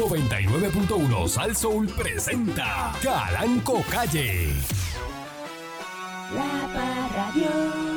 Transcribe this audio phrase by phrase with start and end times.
[0.00, 4.48] 99.1 Sal Soul presenta Calanco Calle.
[6.32, 7.89] La Parradio.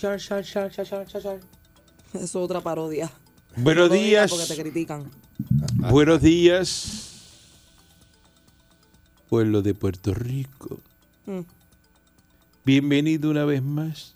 [0.00, 1.40] Shar, Shar, Shar, Shar, Shar.
[2.14, 3.10] Eso es otra parodia.
[3.54, 4.30] Buenos No días.
[4.30, 5.10] Porque te critican.
[5.90, 7.10] Buenos días,
[9.28, 10.78] pueblo de Puerto Rico.
[11.26, 11.40] Mm.
[12.64, 14.14] Bienvenido una vez más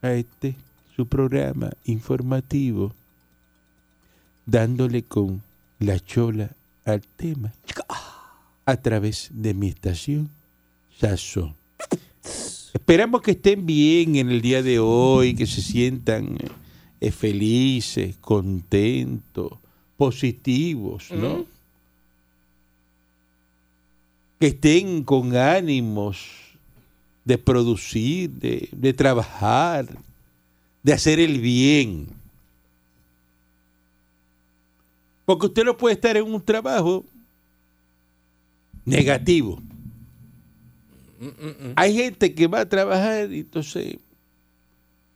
[0.00, 0.56] a este
[0.96, 2.94] su programa informativo,
[4.46, 5.42] dándole con
[5.78, 6.56] la chola
[6.86, 7.52] al tema
[8.64, 10.30] a través de mi estación
[10.98, 11.61] Sazón.
[12.72, 16.38] Esperamos que estén bien en el día de hoy, que se sientan
[17.00, 19.52] eh, felices, contentos,
[19.96, 21.44] positivos, ¿no?
[24.38, 26.26] Que estén con ánimos
[27.24, 29.86] de producir, de, de trabajar,
[30.82, 32.08] de hacer el bien.
[35.26, 37.04] Porque usted no puede estar en un trabajo
[38.84, 39.60] negativo.
[41.76, 43.96] Hay gente que va a trabajar y entonces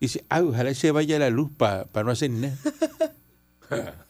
[0.01, 2.57] dice, ay, ojalá se vaya la luz para no hacer nada.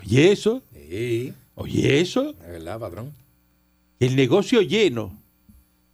[0.00, 3.12] Oye eso, Sí, oye eso, es verdad, patrón.
[4.00, 5.16] el negocio lleno.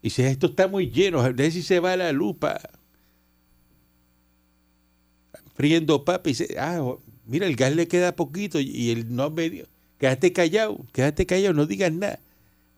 [0.02, 2.60] Dice, esto está muy lleno, a ver si se va la luz para
[5.54, 6.94] friendo papa y dice, ah,
[7.26, 9.64] mira, el gas le queda poquito y él no me
[9.98, 12.20] quédate callado, quédate callado, no digas nada.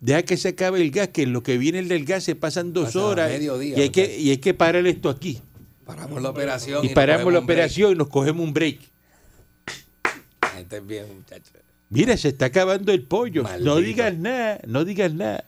[0.01, 2.35] Deja que se acabe el gas, que en lo que viene el del gas se
[2.35, 5.41] pasan dos Pasa horas mediodía, y hay, que, y hay que parar esto aquí.
[5.85, 6.85] Paramos la operación.
[6.85, 8.79] Y paramos la operación y nos cogemos un break.
[10.43, 11.53] La gente es bien, muchacho.
[11.91, 13.43] Mira, se está acabando el pollo.
[13.43, 13.69] Maldito.
[13.75, 15.45] No digas nada, no digas nada.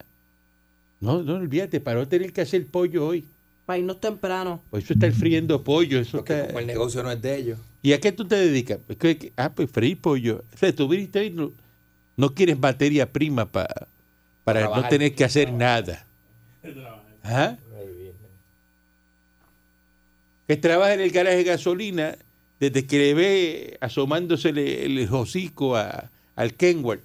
[1.00, 3.24] No, no, olvídate, para no tener que hacer el pollo hoy.
[3.64, 4.60] Para irnos temprano.
[4.70, 6.46] Pues eso está el friendo pollo, eso Porque está...
[6.48, 7.58] como el negocio no es de ellos.
[7.80, 8.80] ¿Y a qué tú te dedicas?
[9.36, 10.44] Ah, pues freír pollo.
[10.52, 11.52] O sea, tú viniste ahí, no,
[12.16, 13.88] no quieres materia prima pa-
[14.44, 16.06] para no tener que hacer nada.
[17.24, 17.56] ¿Ah?
[20.46, 22.16] Que trabaja en el garaje de gasolina
[22.60, 27.02] desde que le ve asomándose el, el hocico a- al Kenworth,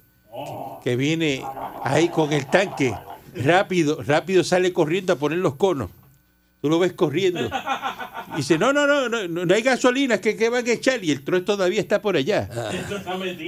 [0.84, 1.44] que viene
[1.84, 2.94] ahí con el tanque,
[3.36, 5.90] rápido, rápido sale corriendo a poner los conos.
[6.62, 7.50] Tú lo ves corriendo.
[8.38, 11.03] Y dice, no, no, no, no, no hay gasolina, que, que van a echar?
[11.03, 12.48] Y el trozo todavía está por allá.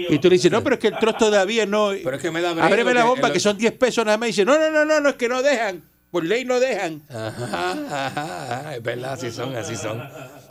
[0.10, 1.90] Y tú le dices, no, pero es que el trozo todavía no.
[2.04, 4.18] Pero es que me da Ábreme la que- bomba, lo- que son 10 pesos nada
[4.18, 4.28] más.
[4.28, 5.84] Y dice, no, no, no, no, no, es que no dejan.
[6.12, 7.04] Por ley no dejan.
[7.08, 10.02] Ajá, ajá, es verdad, así son, así son.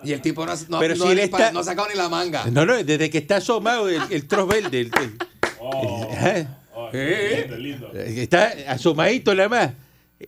[0.05, 1.97] Y el tipo no, no, Pero no, si él ha- está- no ha sacado ni
[1.97, 2.45] la manga.
[2.51, 4.81] No, no, desde que está asomado el, el trozo verde.
[4.83, 5.19] el- el-
[5.73, 6.47] el-
[6.93, 7.89] ¿Eh?
[8.23, 9.71] está asomadito nada más.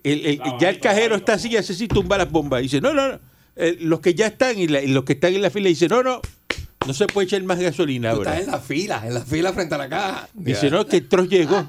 [0.03, 2.61] El- el- ya el cajero está así, hace así, tumba las bombas.
[2.61, 3.21] Y dice, no, no, no.
[3.61, 5.89] Eh, los que ya están y, la- y los que están en la fila dicen,
[5.91, 6.21] no, no,
[6.87, 8.33] no se puede echar más gasolina ahora.
[8.33, 10.29] estás en la fila, en la fila frente a la caja.
[10.35, 11.69] Dice, no, que el trozo llegó.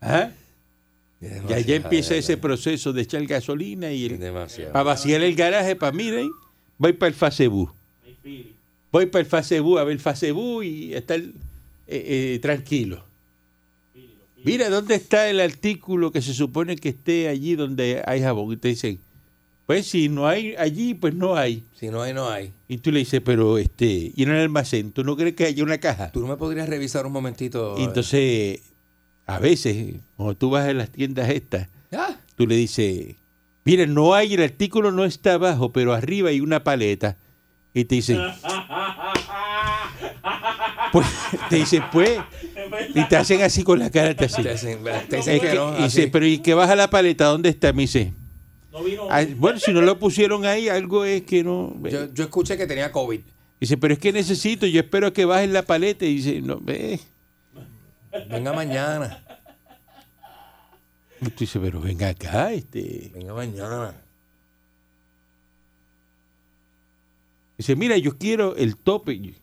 [0.00, 0.30] ¿Ah?
[1.48, 4.18] Y allá empieza ese proceso de echar gasolina y el,
[4.72, 6.30] para vaciar el garaje, para miren,
[6.76, 7.72] voy para el Facebook.
[8.92, 11.32] Voy para el Facebook a ver el Facebook y estar eh,
[11.88, 13.02] eh, tranquilo.
[14.44, 18.52] Mira, ¿dónde está el artículo que se supone que esté allí donde hay jabón?
[18.52, 19.00] Y te dicen,
[19.66, 21.64] pues si no hay allí, pues no hay.
[21.74, 22.52] Si no hay, no hay.
[22.68, 25.62] Y tú le dices, pero este, y en el almacén, ¿tú no crees que haya
[25.62, 26.12] una caja?
[26.12, 27.76] ¿Tú no me podrías revisar un momentito?
[27.78, 28.60] Y entonces,
[29.26, 33.16] a veces, cuando tú vas a las tiendas estas, Ah, tú le dices,
[33.64, 37.16] mira, no hay, el artículo no está abajo, pero arriba hay una paleta.
[37.72, 38.18] Y te dicen,
[40.92, 41.06] pues,
[41.48, 42.18] te dicen, pues,
[42.94, 44.44] y te hacen así con la cara, te hacen.
[44.44, 45.78] te dicen, te que no.
[45.78, 47.26] y dice, pero ¿y que baja la paleta?
[47.26, 47.72] ¿Dónde está?
[47.72, 48.12] Me dice,
[49.10, 51.74] "Ah, bueno, si no lo pusieron ahí, algo es que no.
[51.88, 53.20] yo, yo escuché que tenía COVID.
[53.60, 56.04] Dice, pero es que necesito, yo espero que bajen la paleta.
[56.04, 56.98] Y dice, no, ve.
[58.28, 59.24] Venga mañana.
[61.20, 63.10] Y tú dices, pero venga acá, este.
[63.14, 63.94] Venga mañana.
[67.56, 69.12] Dice, mira, yo quiero el tope.
[69.12, 69.36] El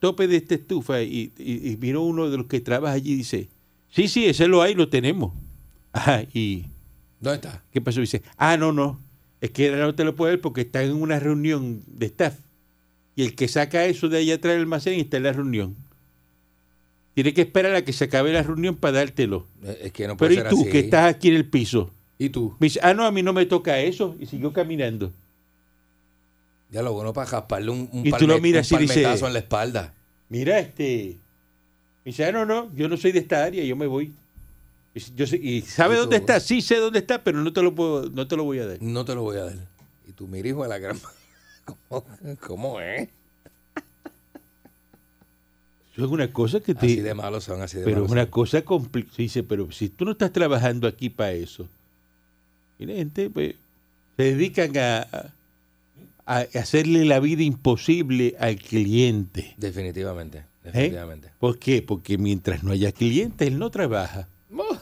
[0.00, 1.02] tope de esta estufa.
[1.02, 3.48] Y, y, y vino uno de los que trabaja allí y dice,
[3.90, 5.34] sí, sí, ese lo hay, lo tenemos.
[5.92, 6.64] Ajá, y
[7.20, 7.62] ¿Dónde está?
[7.72, 8.00] ¿qué pasó?
[8.00, 9.00] Dice, ah, no, no.
[9.40, 12.34] Es que ahora no te lo puedo ver porque está en una reunión de staff.
[13.16, 15.76] Y el que saca eso de allá atrás del almacén está en la reunión.
[17.14, 19.46] Tiene que esperar a que se acabe la reunión para dártelo.
[19.64, 20.70] Eh, Es que no Pero puede ¿y ser tú, así.
[20.70, 21.90] que estás aquí en el piso?
[22.16, 22.54] ¿Y tú?
[22.60, 24.14] Me dice, ah, no, a mí no me toca eso.
[24.20, 25.12] Y siguió caminando.
[26.70, 29.26] Ya lo bueno para rasparle un, un, Y tú lo palme- miras un y palmetazo
[29.26, 29.94] en la espalda.
[30.28, 31.16] Mira, este.
[32.04, 34.12] Me dice, ah, no, no, yo no soy de esta área, yo me voy.
[34.94, 36.22] Y, yo sé- y ¿sabe ¿Y dónde tú?
[36.22, 36.40] está?
[36.40, 38.78] Sí sé dónde está, pero no te lo puedo, no te lo voy a dar.
[38.82, 39.68] No te lo voy a dar.
[40.06, 40.98] Y tú, mira, hijo de la gran...
[41.88, 42.04] ¿Cómo,
[42.40, 43.08] cómo es?
[45.92, 46.86] Eso es una cosa que te.
[46.86, 48.30] Así de malos son, así de pero es una son.
[48.30, 49.14] cosa complicada.
[49.18, 51.68] Dice, pero si tú no estás trabajando aquí para eso.
[52.78, 53.54] Y la gente, pues,
[54.16, 55.32] se dedican a, a-
[56.24, 59.54] a hacerle la vida imposible al cliente.
[59.56, 60.44] Definitivamente, ¿eh?
[60.62, 61.32] definitivamente.
[61.40, 61.82] ¿Por qué?
[61.82, 64.28] Porque mientras no haya clientes, él no trabaja.
[64.56, 64.78] Oh,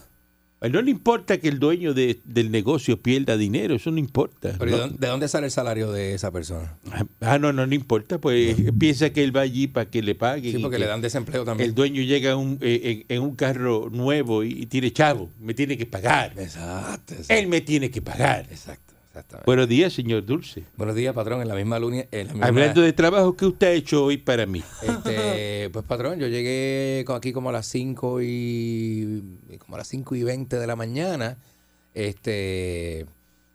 [0.60, 3.98] A él no le importa que el dueño de- del negocio pierda dinero, eso no
[3.98, 4.54] importa.
[4.58, 4.76] pero ¿y ¿no?
[4.78, 6.78] ¿de dónde- ¿de dónde sale el salario de esa persona?
[7.20, 10.52] Ah, no, no, no importa, pues piensa que él va allí para que le paguen.
[10.56, 11.68] Sí, porque que le dan desempleo también.
[11.68, 15.30] El dueño llega en un, eh, en, en un carro nuevo y, y tiene chavo,
[15.38, 16.32] me tiene que pagar.
[16.38, 17.34] Exacto, exacto.
[17.34, 18.46] Él me tiene que pagar.
[18.50, 18.94] Exacto.
[19.44, 20.64] Buenos días, señor Dulce.
[20.76, 21.40] Buenos días, patrón.
[21.40, 22.06] En la misma línea...
[22.10, 24.62] En la misma, Hablando de trabajo, ¿qué usted ha hecho hoy para mí?
[24.82, 29.22] Este, pues patrón, yo llegué aquí como a las 5 y
[29.58, 31.38] como a las 5 y 20 de la mañana.
[31.94, 33.06] Este,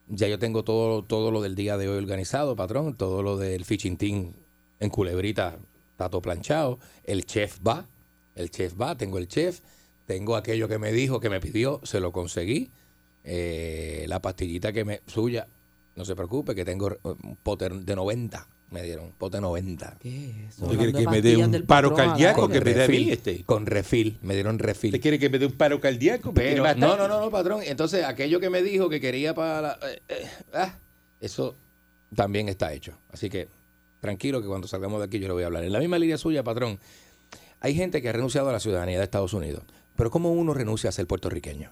[0.08, 2.96] ya yo tengo todo, todo lo del día de hoy organizado, patrón.
[2.96, 4.34] Todo lo del fishing team
[4.80, 5.60] en Culebrita
[5.92, 6.80] está todo planchado.
[7.04, 7.88] El chef va,
[8.36, 9.62] el chef va, tengo el chef.
[10.08, 12.72] Tengo aquello que me dijo, que me pidió, se lo conseguí.
[13.24, 15.48] Eh, la pastillita que me suya,
[15.96, 18.48] no se preocupe, que tengo eh, un pote de 90.
[18.72, 19.98] Me dieron un pote de 90.
[20.00, 20.56] ¿Qué es
[20.94, 23.44] que me dé un paro cardíaco que me dé a mí refil, este?
[23.44, 24.90] Con refil, me dieron refil.
[24.92, 26.32] ¿Usted quiere que me dé un paro cardíaco?
[26.32, 27.62] ¿Me quiere Pero, no, no, no, no, patrón.
[27.66, 30.74] Entonces, aquello que me dijo que quería para la- eh, eh, ah,
[31.20, 31.54] eso
[32.16, 32.94] también está hecho.
[33.12, 33.50] Así que
[34.00, 35.66] tranquilo que cuando salgamos de aquí yo le voy a hablar.
[35.66, 36.80] En la misma línea suya, patrón,
[37.60, 39.64] hay gente que ha renunciado a la ciudadanía de Estados Unidos.
[39.98, 41.72] Pero ¿cómo uno renuncia a ser puertorriqueño?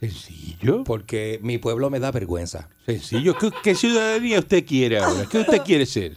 [0.00, 0.84] Sencillo.
[0.84, 2.68] Porque mi pueblo me da vergüenza.
[2.86, 3.36] Sencillo.
[3.38, 5.26] ¿Qué, qué ciudadanía usted quiere ahora?
[5.30, 6.16] ¿Qué usted quiere ser?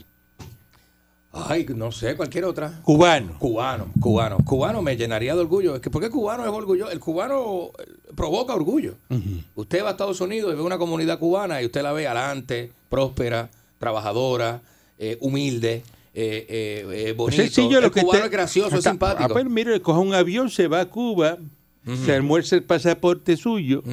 [1.35, 2.79] Ay, no sé, cualquier otra.
[2.83, 3.37] Cubano.
[3.39, 4.37] Cubano, cubano.
[4.45, 5.75] Cubano me llenaría de orgullo.
[5.75, 6.91] Es que, ¿Por qué cubano es orgullo?
[6.91, 8.95] El cubano eh, provoca orgullo.
[9.55, 12.71] Usted va a Estados Unidos y ve una comunidad cubana y usted la ve adelante,
[12.87, 14.61] próspera, trabajadora,
[14.99, 15.81] eh, humilde,
[16.13, 17.41] eh, eh, eh, bonito.
[17.41, 19.23] Sencillo lo el que cubano usted- es gracioso, es simpático.
[19.23, 21.39] Ah, pues mire, coge un avión, se va a Cuba,
[22.05, 23.83] se almuerza el pasaporte suyo,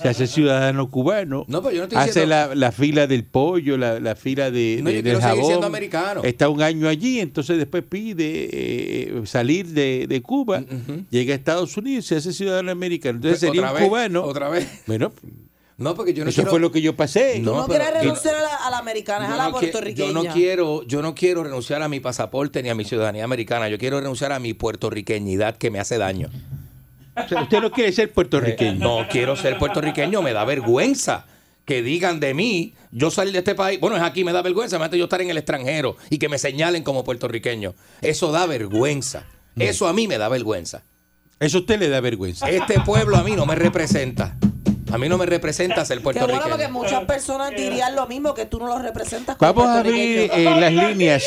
[0.00, 3.24] se hace ciudadano cubano, No, pero yo no estoy hace diciendo- la, la fila del
[3.24, 5.46] pollo, la, la fila de, No, de- yo del quiero seguir jabón.
[5.46, 6.20] siendo americano.
[6.24, 10.62] Está un año allí, entonces después pide eh, salir de, de Cuba,
[11.10, 13.16] llega a Estados Unidos y se hace ciudadano americano.
[13.16, 14.22] Entonces sería Otra un vez, cubano.
[14.24, 14.68] Otra vez.
[14.86, 15.12] Bueno,
[15.78, 16.50] No, porque yo no eso quiero...
[16.50, 17.38] fue lo que yo pasé.
[17.40, 20.08] No, no pero quieres yo- renunciar a la, a la americana, a la no puertorriqueña.
[20.08, 23.68] Yo no quiero, yo no quiero renunciar a mi pasaporte ni a mi ciudadanía americana.
[23.68, 26.30] Yo quiero renunciar a mi puertorriqueñidad que me hace daño.
[27.24, 28.78] O sea, usted no quiere ser puertorriqueño.
[28.78, 31.26] No quiero ser puertorriqueño, me da vergüenza
[31.64, 34.76] que digan de mí, yo salir de este país, bueno, es aquí, me da vergüenza,
[34.76, 37.74] imagínate yo estar en el extranjero y que me señalen como puertorriqueño.
[38.02, 39.24] Eso da vergüenza.
[39.56, 40.82] Eso a mí me da vergüenza.
[41.40, 42.48] Eso a usted le da vergüenza.
[42.48, 44.36] Este pueblo a mí no me representa.
[44.92, 46.70] A mí no me representa ser Qué bueno porque puertorriqueño.
[46.72, 50.56] muchas personas dirían lo mismo, que tú no los representas como Vamos a abrir puertorriqueño.
[50.56, 51.22] eh, las líneas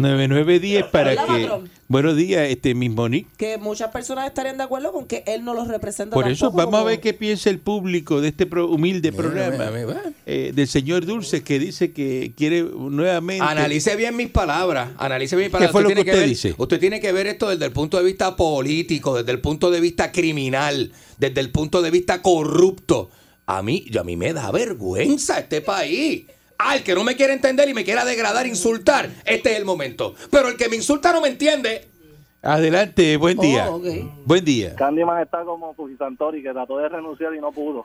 [0.00, 1.42] 653-9910 para ¿Verdad, que...
[1.42, 1.70] patrón?
[1.88, 3.26] Buenos días, este mismo Nick.
[3.36, 6.70] Que muchas personas estarían de acuerdo con que él no los representa Por eso tampoco
[6.70, 10.02] vamos a ver qué piensa el público de este pro- humilde Mira, programa mira, mira.
[10.26, 13.44] eh, del señor Dulce que dice que quiere nuevamente...
[13.44, 14.90] Analice bien mis palabras.
[14.98, 15.72] Analice bien mis palabras.
[15.72, 16.54] fue lo tiene que usted ver, dice?
[16.56, 19.80] Usted tiene que ver esto desde el punto de vista político, desde el punto de
[19.80, 23.10] vista criminal, desde el punto de vista corrupto.
[23.46, 26.26] A mí, yo, a mí me da vergüenza este país.
[26.62, 29.64] Ah, el que no me quiere entender y me quiera degradar, insultar, este es el
[29.64, 30.14] momento.
[30.30, 31.86] Pero el que me insulta no me entiende.
[32.42, 33.68] Adelante, buen Oh, día.
[34.26, 34.74] Buen día.
[34.76, 37.82] Candyman está como Santori, que trató de renunciar y no pudo.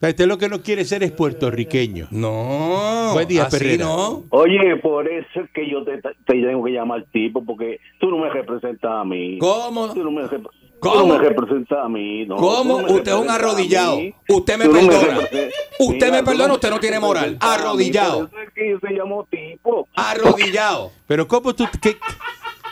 [0.00, 2.08] Usted lo que no quiere ser es puertorriqueño.
[2.10, 3.10] No.
[3.12, 4.24] Buen día, así no.
[4.30, 8.18] Oye, por eso es que yo te, te tengo que llamar tipo, porque tú no
[8.18, 9.38] me representas a mí.
[9.38, 9.92] ¿Cómo?
[9.94, 10.48] Tú no me, rep-
[10.80, 10.94] ¿Cómo?
[11.00, 12.24] tú no me representas a mí.
[12.26, 12.78] No, ¿Cómo?
[12.82, 13.98] Me Usted es un arrodillado.
[14.28, 15.18] Usted me Tú no perdona.
[15.20, 17.36] repre- Usted Mira, me perdona, usted no tiene moral.
[17.40, 18.28] Arrodillado.
[18.30, 19.88] Por eso es que yo se llamo tipo.
[19.96, 20.92] Arrodillado.
[21.06, 21.96] Pero ¿cómo tú, qué,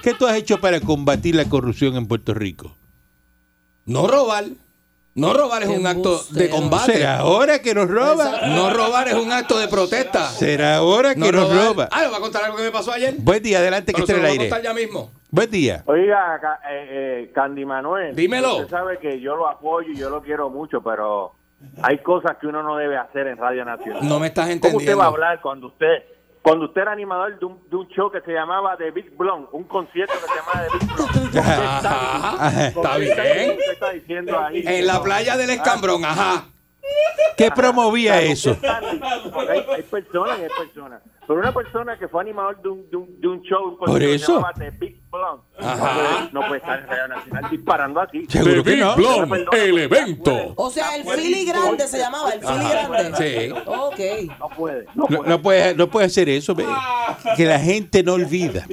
[0.03, 2.77] qué tú has hecho para combatir la corrupción en Puerto Rico?
[3.85, 4.45] No robar.
[5.15, 6.93] No robar es un acto de combate.
[6.93, 8.41] ¿Será ahora que nos roba?
[8.49, 10.29] No robar es un acto de protesta.
[10.31, 11.89] ¿Será ahora que No nos roba?
[11.91, 13.15] Ah, ¿le va a contar algo que me pasó ayer?
[13.19, 14.49] Buen día, adelante que Pero esté en el voy a aire.
[14.51, 15.11] contar ya mismo.
[15.31, 15.83] Buen día.
[15.87, 16.87] Oiga, eh,
[17.29, 18.15] eh, Candy Manuel.
[18.15, 18.57] Dímelo.
[18.57, 21.33] Usted sabe que yo lo apoyo y yo lo quiero mucho, pero
[21.83, 24.07] hay cosas que uno no debe hacer en Radio Nacional.
[24.09, 25.03] No me estás ¿Cómo usted va a entendiendo.
[25.03, 26.05] hablar cuando usted
[26.43, 29.49] cuando usted era animador de un, de un show que se llamaba The Big Blonde,
[29.51, 31.39] un concierto que se llamaba The Big Blonde.
[31.41, 33.59] Ajá, está bien.
[33.73, 34.63] Está diciendo ahí.
[34.65, 36.45] En la playa del escambrón, ajá.
[37.37, 38.57] ¿Qué promovía eso?
[38.63, 41.03] Hay, hay personas y hay personas.
[41.27, 44.27] Pero una persona que fue animador de un, de un, de un show Por eso.
[44.27, 46.29] se llamaba The Big Blonde, Ajá.
[46.33, 48.27] no puede estar en Radio Nacional disparando así.
[48.29, 48.95] Seguro que no.
[49.53, 50.53] El evento.
[50.57, 53.17] O sea, el Philly grande se llamaba, el Philly grande.
[53.19, 53.55] Sí.
[53.67, 54.39] Ok.
[54.39, 54.87] No puede.
[54.95, 55.29] No puede.
[55.29, 56.55] no puede, no puede hacer eso.
[56.55, 56.65] ve.
[57.37, 58.65] Que la gente no olvida.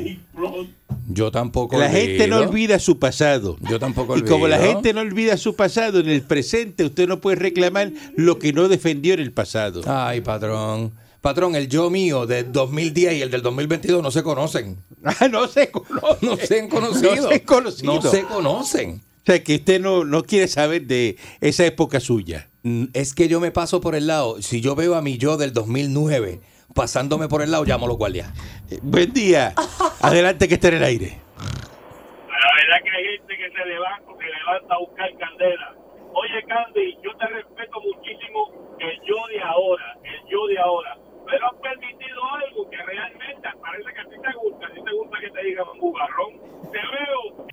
[1.09, 2.49] Yo tampoco La gente no olvido.
[2.51, 3.57] olvida su pasado.
[3.61, 4.73] Yo tampoco Y como la olvido.
[4.73, 8.67] gente no olvida su pasado, en el presente usted no puede reclamar lo que no
[8.67, 9.81] defendió en el pasado.
[9.85, 10.93] Ay, patrón.
[11.23, 14.77] Patrón, el yo mío del 2010 y el del 2022 no se conocen.
[15.05, 16.25] Ah, no se conoce.
[16.25, 17.15] No se han conocido.
[17.15, 17.93] No se han conocido.
[17.93, 19.01] No se conocen.
[19.21, 22.49] O sea, que usted no, no quiere saber de esa época suya.
[22.63, 24.41] Mm, Es que yo me paso por el lado.
[24.41, 26.41] Si yo veo a mi yo del 2009
[26.75, 28.31] pasándome por el lado, llamo a los guardias.
[28.69, 29.53] Eh, buen día.
[30.01, 31.19] Adelante que esté en el aire.
[31.37, 35.75] La verdad que hay gente que se levanta, se levanta a buscar candela.
[36.15, 40.97] Oye, Candy, yo te respeto muchísimo el yo de ahora, el yo de ahora.
[41.25, 44.67] Pero has permitido algo que realmente parece que a ti te gusta.
[44.67, 46.33] A ti te gusta que te digan un bugarrón.
[46.71, 47.47] Te veo.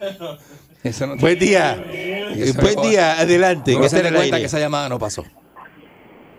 [0.84, 1.82] Eso no Buen día.
[1.90, 3.18] Eh, Buen día.
[3.18, 3.74] Adelante.
[3.74, 4.38] No que se cuenta aire.
[4.38, 5.24] que esa llamada no pasó.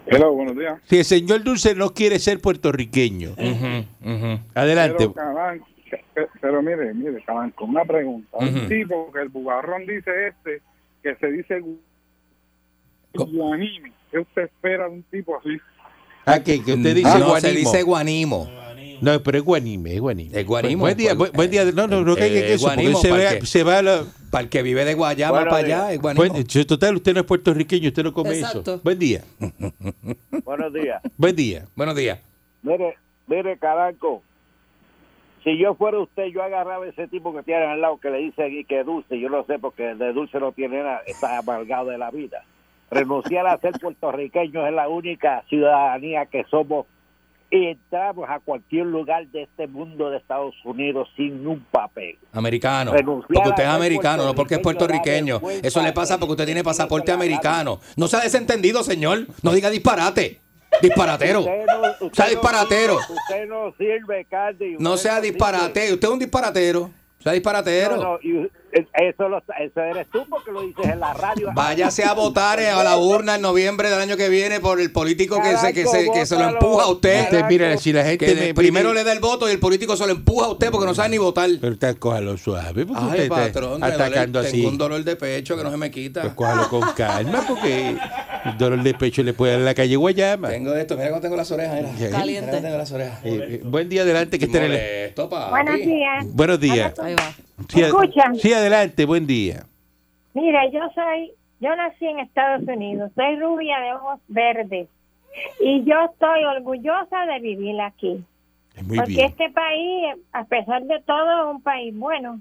[0.05, 0.79] Hello, buenos días.
[0.85, 3.35] Si el señor Dulce no quiere ser puertorriqueño.
[4.55, 5.09] Adelante.
[6.41, 8.37] Pero, mire, mire, Cabanco, una pregunta.
[8.37, 10.61] Un tipo que el bugarrón dice este,
[11.03, 11.63] que se dice
[13.13, 13.91] guanime.
[14.11, 15.59] ¿Qué usted espera de un tipo así?
[16.33, 17.39] Ah, que, que usted dice no, guanimo.
[17.39, 18.49] se dice guanimo.
[19.01, 20.39] No, pero es guanime, es guanime.
[20.39, 21.65] Es guanimo, Buen día, pues, buen, buen día.
[21.71, 23.45] No, no, no eh, caiga eh, porque guanimo, se, ¿para va, qué?
[23.45, 24.03] se va a la...
[24.29, 26.25] Para el que vive de Guayama para allá, es guanimo.
[26.25, 28.59] Buen- total, usted no es puertorriqueño, usted no come Exacto.
[28.73, 28.81] eso.
[28.83, 29.23] Buen día.
[30.43, 31.01] Buenos días.
[31.17, 31.65] Buen día.
[31.75, 32.19] Buenos días.
[32.61, 32.95] Mire,
[33.27, 34.21] mire, Caranco.
[35.43, 38.65] Si yo fuera usted, yo agarraba ese tipo que tiene al lado que le dice
[38.67, 39.19] que dulce.
[39.19, 41.01] Yo lo sé porque de dulce no tiene nada.
[41.07, 42.43] Está amargado de la vida.
[42.91, 46.85] Renunciar a ser puertorriqueño es la única ciudadanía que somos.
[47.51, 52.15] Y entramos a cualquier lugar de este mundo de Estados Unidos sin un papel.
[52.31, 52.91] Americano.
[52.93, 56.63] Renunciar Porque usted es americano, no porque es puertorriqueño, Eso le pasa porque usted tiene
[56.63, 57.79] pasaporte americano.
[57.95, 59.25] No sea desentendido, señor.
[59.41, 60.41] No diga disparate.
[60.81, 61.39] Disparatero.
[61.39, 62.97] Usted no- usted sea disparatero.
[62.97, 64.75] Usted no sirve, Candy.
[64.77, 65.93] No sea disparate.
[65.93, 66.91] Usted es un disparatero.
[67.21, 67.97] Sea disparatero.
[67.97, 71.49] No, no, y- eso, lo, eso eres tú porque lo dices en la radio.
[71.55, 75.41] Váyase a votar a la urna en noviembre del año que viene por el político
[75.41, 77.23] que se, que se, que se lo empuja a usted.
[77.23, 79.59] Usted, mira, si la gente Que me- primero me- le da el voto y el
[79.59, 81.49] político se lo empuja a usted porque no sabe ni votar.
[81.59, 84.57] Pero está, cójalo suave, porque Ay, usted patrón, atacando duele- así.
[84.57, 86.21] tengo un dolor de pecho que no se me quita.
[86.21, 87.97] Pues cójalo con calma, porque
[88.57, 90.49] dolor de pecho le puede dar en la calle Guayama.
[90.49, 91.93] Tengo esto, mira cómo tengo las orejas.
[91.99, 92.09] Mira.
[92.11, 92.49] Caliente.
[92.51, 93.25] cómo tengo las orejas.
[93.25, 95.13] Eh, eh, buen día, adelante, que esté en el...
[95.49, 96.35] Buenos días.
[96.35, 96.99] Buenos días.
[96.99, 97.31] Ahí va.
[97.67, 98.35] Sí, ad- escuchan?
[98.35, 99.65] Sí, adelante, buen día.
[100.33, 104.87] Mira, yo soy, yo nací en Estados Unidos, soy rubia de ojos verdes
[105.59, 108.23] y yo estoy orgullosa de vivir aquí.
[108.85, 109.25] Muy porque bien.
[109.25, 112.39] este país, a pesar de todo, es un país bueno.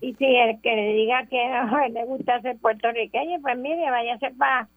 [0.00, 4.30] Y si el que le diga que ay, le gusta ser puertorriqueño, pues mire, váyase
[4.38, 4.68] para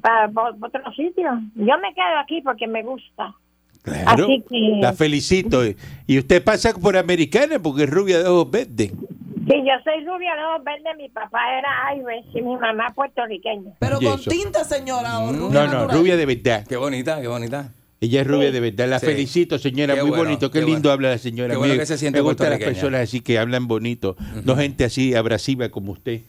[0.00, 1.30] para otro sitio.
[1.54, 3.34] Yo me quedo aquí porque me gusta.
[3.82, 5.62] Claro, Así que- la felicito.
[6.06, 8.90] Y usted pasa por americana porque es rubia de ojos verdes.
[8.90, 13.72] Sí, yo soy rubia de ojos verdes, mi papá era Irish y mi mamá puertorriqueña.
[13.78, 14.30] Pero con eso.
[14.30, 15.20] tinta, señora.
[15.20, 15.98] o rubia No, no, natural.
[15.98, 16.66] rubia de verdad.
[16.68, 17.72] Qué bonita, qué bonita.
[18.02, 18.88] Ella es rubia de verdad.
[18.88, 19.06] La Sí.
[19.06, 19.94] felicito, señora.
[19.94, 20.50] Qué Muy bueno, bonito.
[20.50, 20.92] Qué, qué lindo bueno.
[20.92, 21.52] habla la señora.
[21.52, 24.16] Qué bueno Me- que se siente Me gustan las personas así que hablan bonito.
[24.44, 26.20] No gente así abrasiva como usted.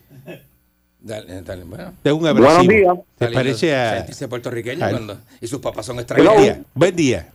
[1.01, 1.93] Dale, dale, bueno.
[2.05, 2.71] Un abrasivo.
[2.71, 2.97] días.
[3.17, 4.29] Se Está parece a...
[4.29, 6.41] puertorriqueño cuando, y sus papás son Buen extranjeros.
[6.41, 6.61] día.
[6.75, 7.27] Buen día.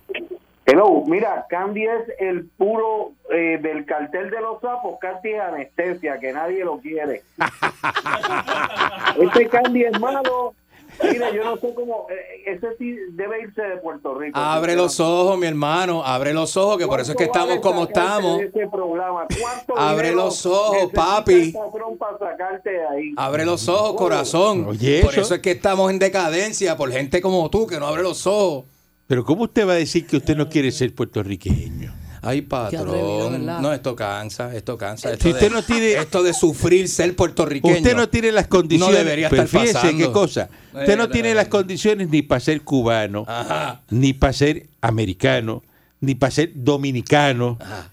[0.65, 6.19] Hello, mira, Candy es el puro eh, del cartel de los sapos, Candy es anestesia,
[6.19, 7.23] que nadie lo quiere.
[9.21, 10.55] este Candy es malo.
[11.03, 14.39] Mira, yo no sé cómo, eh, ese sí debe irse de Puerto Rico.
[14.39, 16.03] Abre los ojos, mi hermano.
[16.05, 18.41] Abre los ojos, que por eso es que estamos como estamos.
[18.41, 19.27] Este programa?
[19.41, 21.35] ¿Cuánto Abre los ojos, papi.
[21.35, 23.15] el patrón para sacarte de ahí?
[23.17, 24.67] Abre los ojos, corazón.
[24.67, 25.23] Oye, por eso.
[25.23, 28.65] eso es que estamos en decadencia, por gente como tú que no abre los ojos.
[29.07, 31.95] Pero ¿cómo usted va a decir que usted no quiere ser puertorriqueño?
[32.27, 33.47] Ay, patrón.
[33.47, 35.13] No, esto cansa, esto cansa.
[35.13, 37.75] Esto Si de- usted no tiene- Esto de sufrir ser puertorriqueño.
[37.77, 38.93] Usted no tiene las condiciones.
[38.95, 40.07] No debería estar fíjese pasando.
[40.07, 40.49] qué cosa.
[40.75, 43.83] Usted no tiene las condiciones ni para ser cubano, Ajá.
[43.91, 45.63] ni para ser americano,
[46.01, 47.91] ni para ser dominicano, Ajá.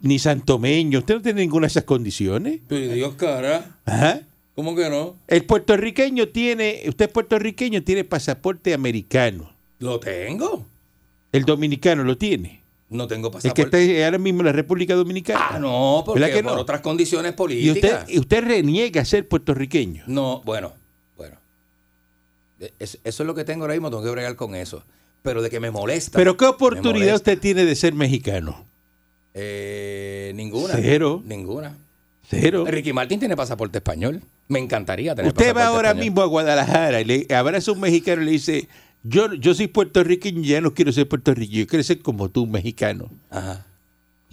[0.00, 0.98] ni santomeño.
[1.00, 2.60] Usted no tiene ninguna de esas condiciones.
[2.68, 3.76] Pero Dios, cara.
[3.84, 4.20] Ajá.
[4.54, 5.16] ¿Cómo que no?
[5.28, 9.50] El puertorriqueño tiene, usted es puertorriqueño, tiene pasaporte americano.
[9.78, 10.66] Lo tengo.
[11.32, 12.61] El dominicano lo tiene.
[12.92, 13.92] No tengo El que pasaporte.
[13.92, 15.46] está ahora mismo en la República Dominicana.
[15.52, 16.60] Ah, no, porque ¿Verdad que por no?
[16.60, 18.04] otras condiciones políticas.
[18.08, 20.04] y usted reniega a ser puertorriqueño.
[20.06, 20.72] No, bueno,
[21.16, 21.36] bueno.
[22.78, 24.82] Es- eso es lo que tengo ahora mismo, tengo que bregar con eso.
[25.22, 26.18] Pero de que me molesta.
[26.18, 28.64] Pero ¿qué oportunidad usted tiene de ser mexicano?
[29.34, 30.74] Eh, ninguna.
[30.74, 31.22] Cero.
[31.24, 31.76] Ninguna.
[32.28, 32.64] Cero.
[32.66, 34.20] Ricky Martin tiene pasaporte español.
[34.48, 36.04] Me encantaría tener Usted va pasaporte ahora español.
[36.04, 38.68] mismo a Guadalajara y le abraza a un mexicano y le dice,
[39.02, 43.10] yo, yo soy puertorriqueño ya no quiero ser puertorriqueño, yo quiero ser como tú, mexicano.
[43.30, 43.66] Ajá.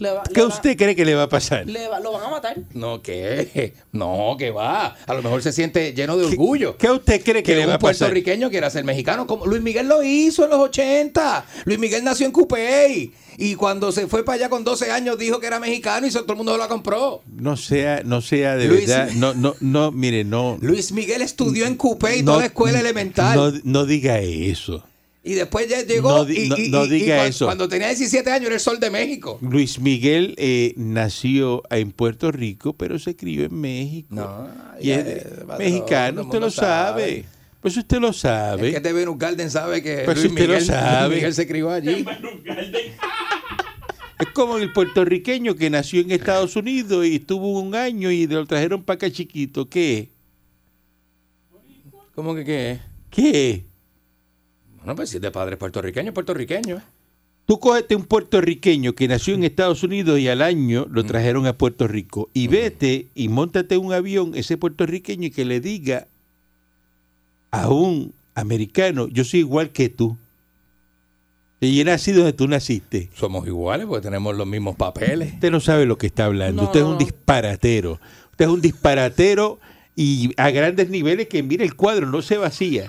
[0.00, 1.66] Le va- ¿Qué le va- usted cree que le va a pasar?
[1.66, 2.56] le va- lo van a matar.
[2.74, 3.74] No, ¿qué?
[3.92, 4.96] No, que va.
[5.06, 6.76] A lo mejor se siente lleno de orgullo.
[6.76, 8.08] ¿Qué usted cree que, que le va un a pasar?
[8.08, 9.26] puertorriqueño quiera ser mexicano.
[9.26, 11.44] Como Luis Miguel lo hizo en los 80.
[11.66, 13.12] Luis Miguel nació en Cupey.
[13.36, 16.24] Y cuando se fue para allá con 12 años dijo que era mexicano y todo
[16.30, 17.22] el mundo lo compró.
[17.26, 20.58] No sea, no sea de Luis- verdad, no, no, no, mire, no.
[20.60, 23.36] Luis Miguel estudió en Cupey, no- toda la escuela elemental.
[23.36, 24.84] No, no diga eso.
[25.22, 27.44] Y después ya llegó no di- y, no- y- no y- y diga cuan- eso.
[27.46, 29.38] cuando tenía 17 años era el sol de México.
[29.42, 34.08] Luis Miguel eh, nació en Puerto Rico, pero se crió en México.
[34.14, 34.48] No,
[34.80, 37.02] y ya, es eh, mexicano, usted lo sabe.
[37.02, 37.24] sabe.
[37.60, 38.72] Pues usted lo Es sabe.
[38.72, 41.06] que de Venus Garden sabe que Pues Luis, usted lo Miguel, sabe.
[41.08, 42.04] Luis Miguel se crió allí.
[44.18, 48.46] Es como el puertorriqueño que nació en Estados Unidos y estuvo un año y lo
[48.46, 49.68] trajeron para acá chiquito.
[49.68, 50.08] ¿Qué?
[52.14, 52.80] ¿Cómo que qué?
[53.10, 53.64] ¿Qué?
[54.80, 56.82] Bueno, pues si es de padres puertorriqueños, puertorriqueños.
[57.46, 61.58] Tú cógete un puertorriqueño que nació en Estados Unidos y al año lo trajeron a
[61.58, 66.06] Puerto Rico y vete y montate un avión ese puertorriqueño y que le diga
[67.50, 70.16] a un americano, yo soy igual que tú.
[71.60, 73.10] Y he nacido donde tú naciste.
[73.14, 75.34] Somos iguales porque tenemos los mismos papeles.
[75.34, 76.62] Usted no sabe lo que está hablando.
[76.62, 78.00] No, Usted es un disparatero.
[78.30, 79.58] Usted es un disparatero
[79.94, 82.88] y a grandes niveles que mire el cuadro no se vacía.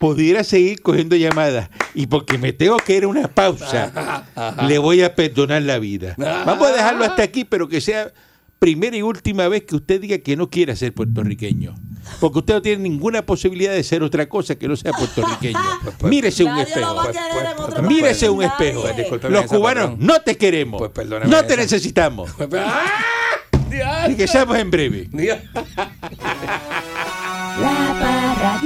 [0.00, 4.24] Pudiera seguir cogiendo llamadas y porque me tengo que ir a una pausa,
[4.66, 6.14] le voy a perdonar la vida.
[6.16, 8.10] Vamos a dejarlo hasta aquí, pero que sea
[8.58, 11.74] primera y última vez que usted diga que no quiere ser puertorriqueño.
[12.18, 15.58] Porque usted no tiene ninguna posibilidad de ser otra cosa que no sea puertorriqueño.
[16.04, 17.28] Mírese un Nadie lo va a espejo.
[17.56, 18.84] pues, pues, Mírese un espejo.
[19.28, 20.80] Los cubanos no te queremos.
[20.94, 21.62] Pues no te esa.
[21.62, 22.30] necesitamos.
[22.56, 24.06] ¡Ah!
[24.06, 25.08] Regresamos en breve.
[27.60, 28.60] La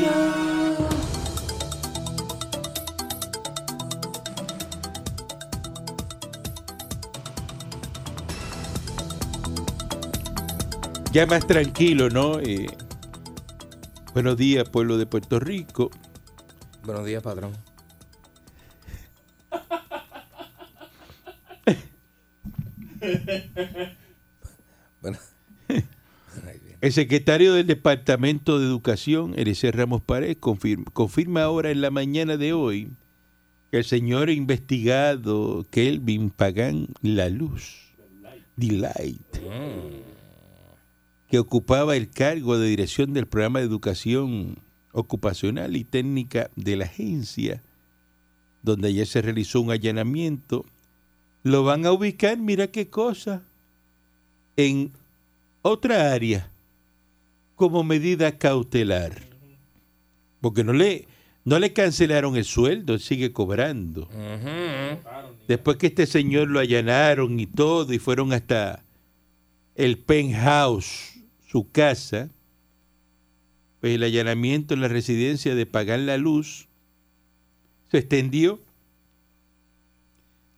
[11.14, 12.40] Ya más tranquilo, ¿no?
[12.40, 12.66] Eh,
[14.14, 15.92] buenos días, pueblo de Puerto Rico.
[16.84, 17.52] Buenos días, patrón.
[25.00, 25.18] bueno.
[26.80, 32.36] El secretario del Departamento de Educación, Erecer Ramos Pared, confirma, confirma ahora en la mañana
[32.36, 32.88] de hoy
[33.70, 37.94] que el señor investigado Kelvin Pagán La Luz,
[38.56, 39.22] Delight,
[41.34, 44.56] que ocupaba el cargo de dirección del programa de educación
[44.92, 47.60] ocupacional y técnica de la agencia,
[48.62, 50.64] donde ayer se realizó un allanamiento,
[51.42, 53.42] lo van a ubicar, mira qué cosa,
[54.56, 54.92] en
[55.62, 56.52] otra área
[57.56, 59.20] como medida cautelar.
[60.40, 61.08] Porque no le,
[61.44, 64.08] no le cancelaron el sueldo, él sigue cobrando.
[65.48, 68.84] Después que este señor lo allanaron y todo, y fueron hasta
[69.74, 71.13] el penthouse,
[71.54, 72.30] su casa,
[73.78, 76.66] pues el allanamiento en la residencia de Pagar la Luz
[77.92, 78.58] se extendió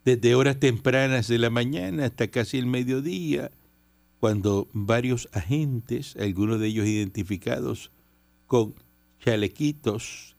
[0.06, 3.50] desde horas tempranas de la mañana hasta casi el mediodía,
[4.20, 7.90] cuando varios agentes, algunos de ellos identificados
[8.46, 8.74] con
[9.20, 10.34] chalequitos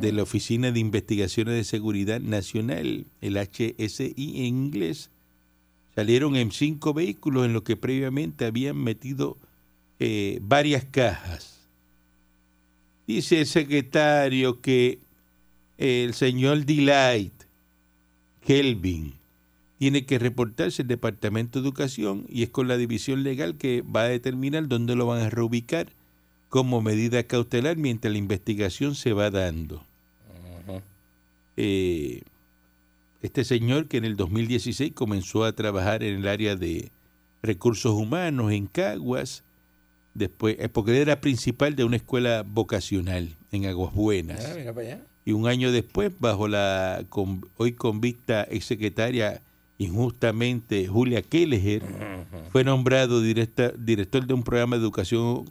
[0.00, 5.10] de la Oficina de Investigaciones de Seguridad Nacional, el HSI en inglés,
[5.94, 9.36] salieron en cinco vehículos en los que previamente habían metido
[10.06, 11.60] eh, varias cajas.
[13.06, 14.98] Dice el secretario que
[15.78, 17.32] el señor Delight,
[18.46, 19.14] Kelvin,
[19.78, 24.02] tiene que reportarse al Departamento de Educación y es con la división legal que va
[24.02, 25.88] a determinar dónde lo van a reubicar
[26.50, 29.86] como medida cautelar mientras la investigación se va dando.
[31.56, 32.20] Eh,
[33.22, 36.90] este señor que en el 2016 comenzó a trabajar en el área de
[37.42, 39.44] recursos humanos en Caguas,
[40.14, 44.44] después, eh, porque él era principal de una escuela vocacional en Aguas Buenas.
[44.44, 45.00] Ah, mira para allá.
[45.24, 49.40] Y un año después, bajo la con- hoy convicta exsecretaria
[49.78, 51.82] injustamente Julia Kelleher,
[52.52, 55.50] fue nombrado directa- director de un programa de educación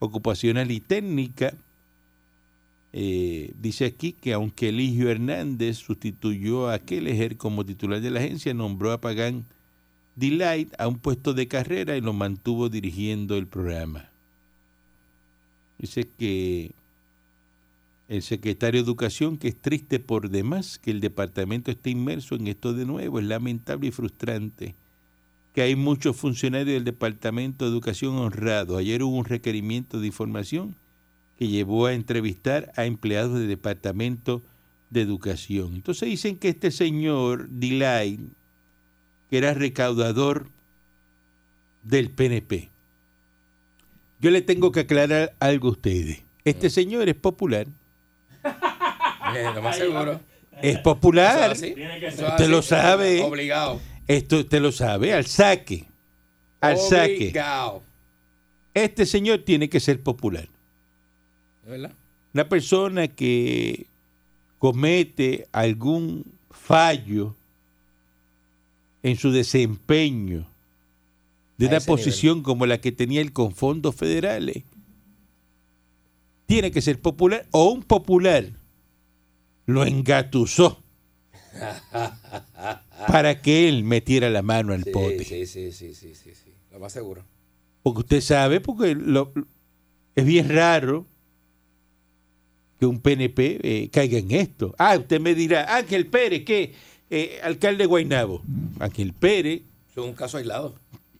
[0.00, 1.54] ocupacional y técnica
[2.94, 8.52] eh, dice aquí que aunque Eligio Hernández sustituyó a Kelleher como titular de la agencia,
[8.52, 9.44] nombró a Pagan
[10.16, 14.10] Delight a un puesto de carrera y lo mantuvo dirigiendo el programa.
[15.78, 16.72] Dice que
[18.08, 22.46] el secretario de Educación, que es triste por demás que el departamento esté inmerso en
[22.46, 24.74] esto de nuevo, es lamentable y frustrante
[25.54, 28.78] que hay muchos funcionarios del Departamento de Educación honrados.
[28.78, 30.76] Ayer hubo un requerimiento de información
[31.38, 34.42] que llevó a entrevistar a empleados del Departamento
[34.90, 35.74] de Educación.
[35.74, 38.20] Entonces dicen que este señor Delight,
[39.32, 40.50] que era recaudador
[41.82, 42.68] del PNP,
[44.20, 46.22] yo le tengo que aclarar algo a ustedes.
[46.44, 47.66] Este señor es popular.
[49.34, 50.20] Eh, lo más seguro.
[50.60, 51.52] Es popular.
[51.52, 52.68] Usted lo así.
[52.68, 53.22] sabe.
[53.22, 53.80] Obligado.
[54.06, 55.14] Esto usted lo sabe.
[55.14, 55.86] Al saque.
[56.60, 57.28] Al saque.
[57.28, 57.82] Obligado.
[58.74, 60.46] Este señor tiene que ser popular.
[61.64, 61.92] ¿Es verdad?
[62.34, 63.86] Una persona que
[64.58, 67.34] comete algún fallo
[69.02, 70.46] en su desempeño
[71.58, 74.64] de A una posición como la que tenía él con fondos federales,
[76.46, 78.50] tiene que ser popular o un popular
[79.66, 80.82] lo engatusó
[83.08, 85.24] para que él metiera la mano al Sí, pote.
[85.24, 86.52] sí, sí, sí, sí, sí, sí.
[86.72, 87.24] Lo más seguro.
[87.82, 89.32] Porque usted sabe, porque lo-
[90.14, 91.06] es bien raro
[92.78, 94.74] que un PNP eh, caiga en esto.
[94.78, 96.72] Ah, usted me dirá, Ángel Pérez, ¿qué?
[97.14, 98.40] Eh, alcalde de Guaynabo.
[98.80, 100.74] Ángel Pérez, Eso es un caso aislado.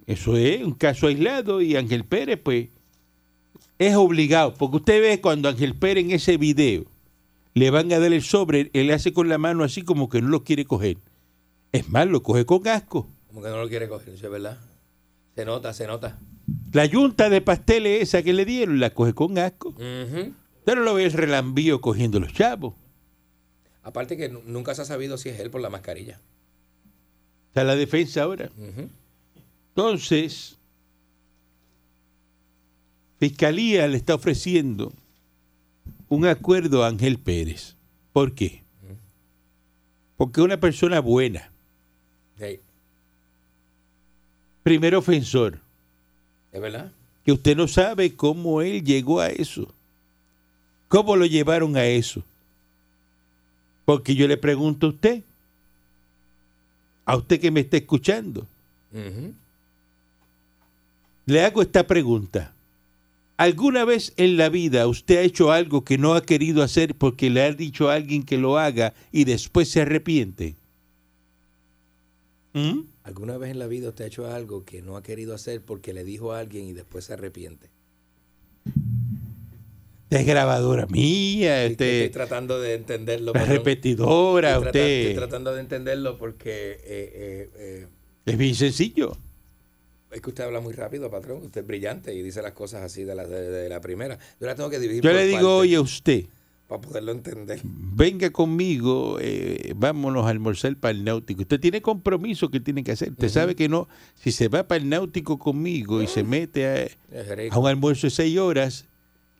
[0.07, 2.69] eso es un caso aislado y Ángel Pérez, pues,
[3.79, 4.55] es obligado.
[4.55, 6.87] Porque usted ve cuando Ángel Pérez en ese video
[7.53, 10.23] le van a dar el sobre, él le hace con la mano así como que
[10.23, 10.97] no lo quiere coger.
[11.73, 13.07] Es más, lo coge con asco.
[13.29, 14.59] Como que no lo quiere coger, eso es verdad.
[15.35, 16.19] Se nota, se nota.
[16.73, 19.75] La yunta de pasteles esa que le dieron, la coge con asco.
[19.79, 22.73] No lo ve el relambío cogiendo los chavos.
[23.83, 26.19] Aparte que nu- nunca se ha sabido si es él por la mascarilla.
[27.49, 28.51] Está la defensa ahora.
[29.71, 30.57] Entonces,
[33.19, 34.93] Fiscalía le está ofreciendo
[36.09, 37.75] un acuerdo a Ángel Pérez.
[38.13, 38.63] ¿Por qué?
[40.17, 41.51] Porque es una persona buena.
[44.63, 45.59] Primer ofensor.
[46.53, 46.93] es verdad.
[47.25, 49.73] Que usted no sabe cómo él llegó a eso.
[50.89, 52.23] ¿Cómo lo llevaron a eso?
[53.85, 55.23] Porque yo le pregunto a usted,
[57.05, 58.47] a usted que me está escuchando.
[61.27, 62.55] Le hago esta pregunta.
[63.37, 67.31] ¿Alguna vez en la vida usted ha hecho algo que no ha querido hacer porque
[67.31, 70.55] le ha dicho a alguien que lo haga y después se arrepiente?
[72.53, 72.81] ¿Mm?
[73.05, 75.93] ¿Alguna vez en la vida usted ha hecho algo que no ha querido hacer porque
[75.93, 77.69] le dijo a alguien y después se arrepiente?
[80.13, 83.33] Es grabadora mía, Estoy- usted Estoy tratando de entenderlo.
[83.33, 83.51] patrón.
[83.51, 87.87] repetidora, Estoy, usted tratando de entenderlo porque eh, eh, eh,
[88.27, 89.17] es bien sencillo.
[90.11, 91.43] es que usted habla muy rápido, patrón.
[91.45, 94.19] Usted es brillante y dice las cosas así de la, de, de la primera.
[94.39, 96.25] Yo la tengo que dividir Yo por le digo partes hoy a usted,
[96.69, 97.61] para poderlo entender.
[97.65, 101.41] venga conmigo, eh, vámonos a almorzar para el náutico.
[101.41, 103.13] Usted tiene compromiso que tiene que hacer.
[103.13, 106.91] Usted sabe que no, si se va para el náutico conmigo y se mete
[107.51, 108.85] a, un almuerzo de seis horas,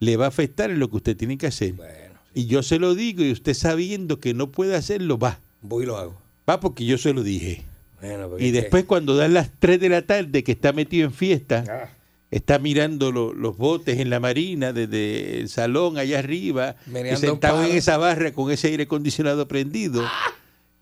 [0.03, 1.75] le va a afectar en lo que usted tiene que hacer.
[1.75, 5.39] Bueno, Y yo se lo digo y usted sabiendo que no puede hacerlo, va.
[5.61, 6.17] voy y lo hago.
[6.49, 7.63] Va porque yo se lo dije.
[8.01, 11.13] Bueno, Y que- después cuando dan las 3 de la tarde que está metido en
[11.13, 11.91] fiesta, Ah,
[12.33, 17.63] está mirando lo- los botes en la marina desde el salón allá arriba, y sentado
[17.65, 20.03] en esa barra con ese aire acondicionado prendido.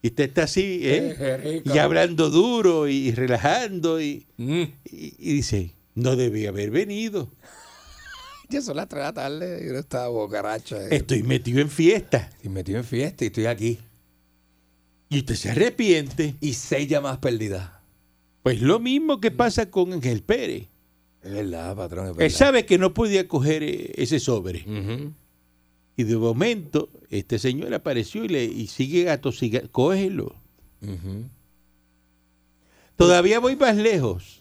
[0.03, 1.15] Y usted está así, ¿eh?
[1.65, 1.75] rico.
[1.75, 4.63] Y hablando duro y relajando y, Mm.
[4.91, 7.29] y- y dice, no debía haber venido.
[8.51, 10.77] Ya son las 3 de la tarde y uno está bocaracho.
[10.81, 10.89] eh.
[10.91, 12.29] Estoy metido en fiesta.
[12.33, 13.79] Estoy metido en fiesta y estoy aquí.
[15.09, 16.35] Y usted se arrepiente.
[16.41, 17.71] Y seis llamadas perdidas.
[18.43, 20.67] Pues lo mismo que pasa con Ángel Pérez.
[21.23, 24.65] Es verdad, patrón, es Él sabe que no podía coger eh, ese sobre.
[25.97, 29.71] Y de momento, este señor apareció y, le, y sigue atosigando.
[29.71, 30.35] Cógelo.
[32.97, 34.40] Todavía voy más lejos.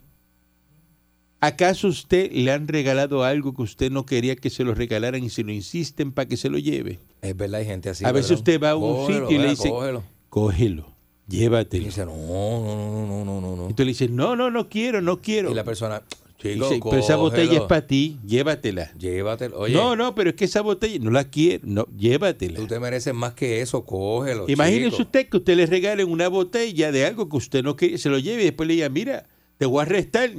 [1.41, 5.29] ¿Acaso usted le han regalado algo que usted no quería que se lo regalaran y
[5.29, 6.99] se lo insisten para que se lo lleve?
[7.21, 8.03] Es verdad, hay gente así.
[8.05, 10.03] a veces usted va a un sitio y le dice, Cógelo.
[10.29, 10.85] cógelo,
[11.29, 11.85] Y llévatelo.
[11.85, 13.61] dice, no, no, no, no, no, no.
[13.69, 15.49] Entonces le dice, no, no, no quiero, no quiero.
[15.51, 16.01] Y la persona,
[16.39, 18.91] Y chico, dice, pero esa botella es para ti, llévatela.
[18.97, 19.59] Llévatelo.
[19.59, 22.59] Oye, no, no, pero es que esa botella no la quiero, no, llévatela.
[22.59, 24.43] tú te mereces más que eso, cógelo.
[24.49, 25.03] Imagínese chico.
[25.03, 28.19] usted que usted le regale una botella de algo que usted no quiere, se lo
[28.19, 29.25] lleve y después le diga, mira,
[29.57, 30.31] te voy a arrestar.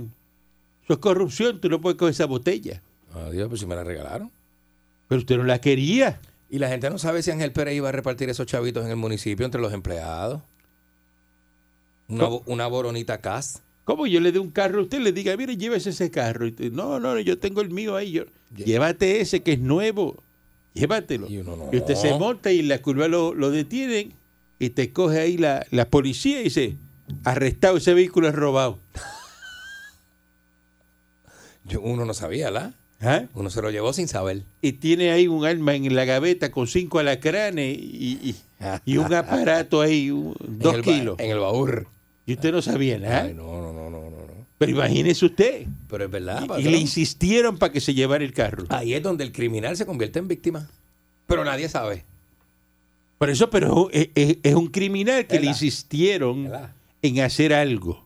[0.91, 2.83] Eso es corrupción, tú no puedes coger esa botella.
[3.15, 4.33] Adiós, pues si me la regalaron.
[5.07, 6.21] Pero usted no la quería.
[6.49, 8.97] Y la gente no sabe si Ángel Pérez iba a repartir esos chavitos en el
[8.97, 10.43] municipio entre los empleados.
[12.09, 13.63] Una, una boronita CAS.
[13.85, 14.99] ¿Cómo yo le dé un carro a usted?
[14.99, 16.45] Le diga, mire, llévese ese carro.
[16.45, 18.11] Y usted, no, no, yo tengo el mío ahí.
[18.11, 18.25] Yo,
[18.57, 20.17] llévate ese que es nuevo.
[20.75, 21.31] Llévatelo.
[21.31, 21.69] Y uno no.
[21.73, 24.13] Y usted se monta y la curva lo, lo detienen
[24.59, 26.77] y te coge ahí la, la policía y dice,
[27.23, 28.81] arrestado, ese vehículo es robado.
[31.71, 32.75] Yo- uno no sabía, ¿la?
[33.01, 33.23] ¿Ah?
[33.35, 34.43] Uno se lo llevó sin saber.
[34.61, 38.37] Y tiene ahí un arma en la gaveta con cinco alacranes y, y-
[38.85, 41.17] y un aparato ahí, un- dos en kilos.
[41.19, 41.87] En el baúl.
[42.27, 43.23] Y usted no sabía nada.
[43.23, 44.11] Ay, no, no, no, no, no.
[44.59, 45.67] Pero imagínese usted.
[45.89, 48.65] Pero es verdad, Y, le insistieron para que se llevara el carro.
[48.69, 50.69] Ahí es donde el criminal se convierte en víctima.
[51.27, 52.05] Pero nadie sabe.
[53.17, 56.73] Por eso, pero es, es- es un criminal que le insistieron ¿Verdad?
[57.01, 58.05] en hacer algo.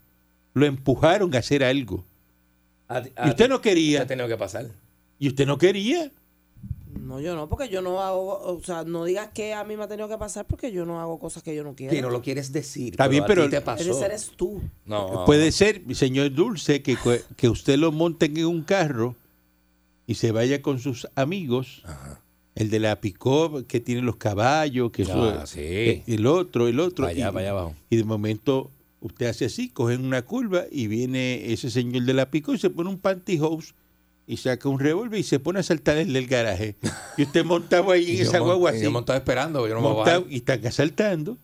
[0.54, 2.04] Lo empujaron a hacer algo.
[2.88, 4.02] A- a Y usted ti no te quería.
[4.02, 4.66] ha tenido que pasar.
[5.18, 6.10] Y usted no quería.
[7.00, 9.82] No, yo no, porque yo no hago, o sea, no digas que a mí me
[9.84, 11.92] ha tenido que pasar porque yo no hago cosas que yo no quiero.
[11.92, 12.92] Que no lo quieres decir.
[12.94, 13.82] Está bien, a pero- ti te pasó.
[13.82, 14.62] Eres, eres tú.
[14.86, 15.24] No.
[15.26, 16.96] Puede ser, señor Dulce, que,
[17.36, 19.16] que usted lo monte en un carro
[20.06, 21.82] y se vaya con sus amigos.
[22.54, 23.18] El de la pick
[23.66, 26.04] que tiene los caballos, que eso, Ah, sí.
[26.06, 27.06] el otro, el otro.
[27.06, 27.74] Allá, y, para allá abajo.
[27.90, 28.70] y de momento
[29.04, 32.70] usted hace así, coge una curva y viene ese señor de la pick y se
[32.70, 33.74] pone un pantyhose
[34.26, 36.76] y saca un revólver y se pone a saltar el del garaje.
[37.18, 38.84] Y usted montado ahí en esa guagua y así.
[38.84, 40.32] Yo montado esperando, yo no me voy a montado, bajar.
[40.32, 41.36] y están asaltando.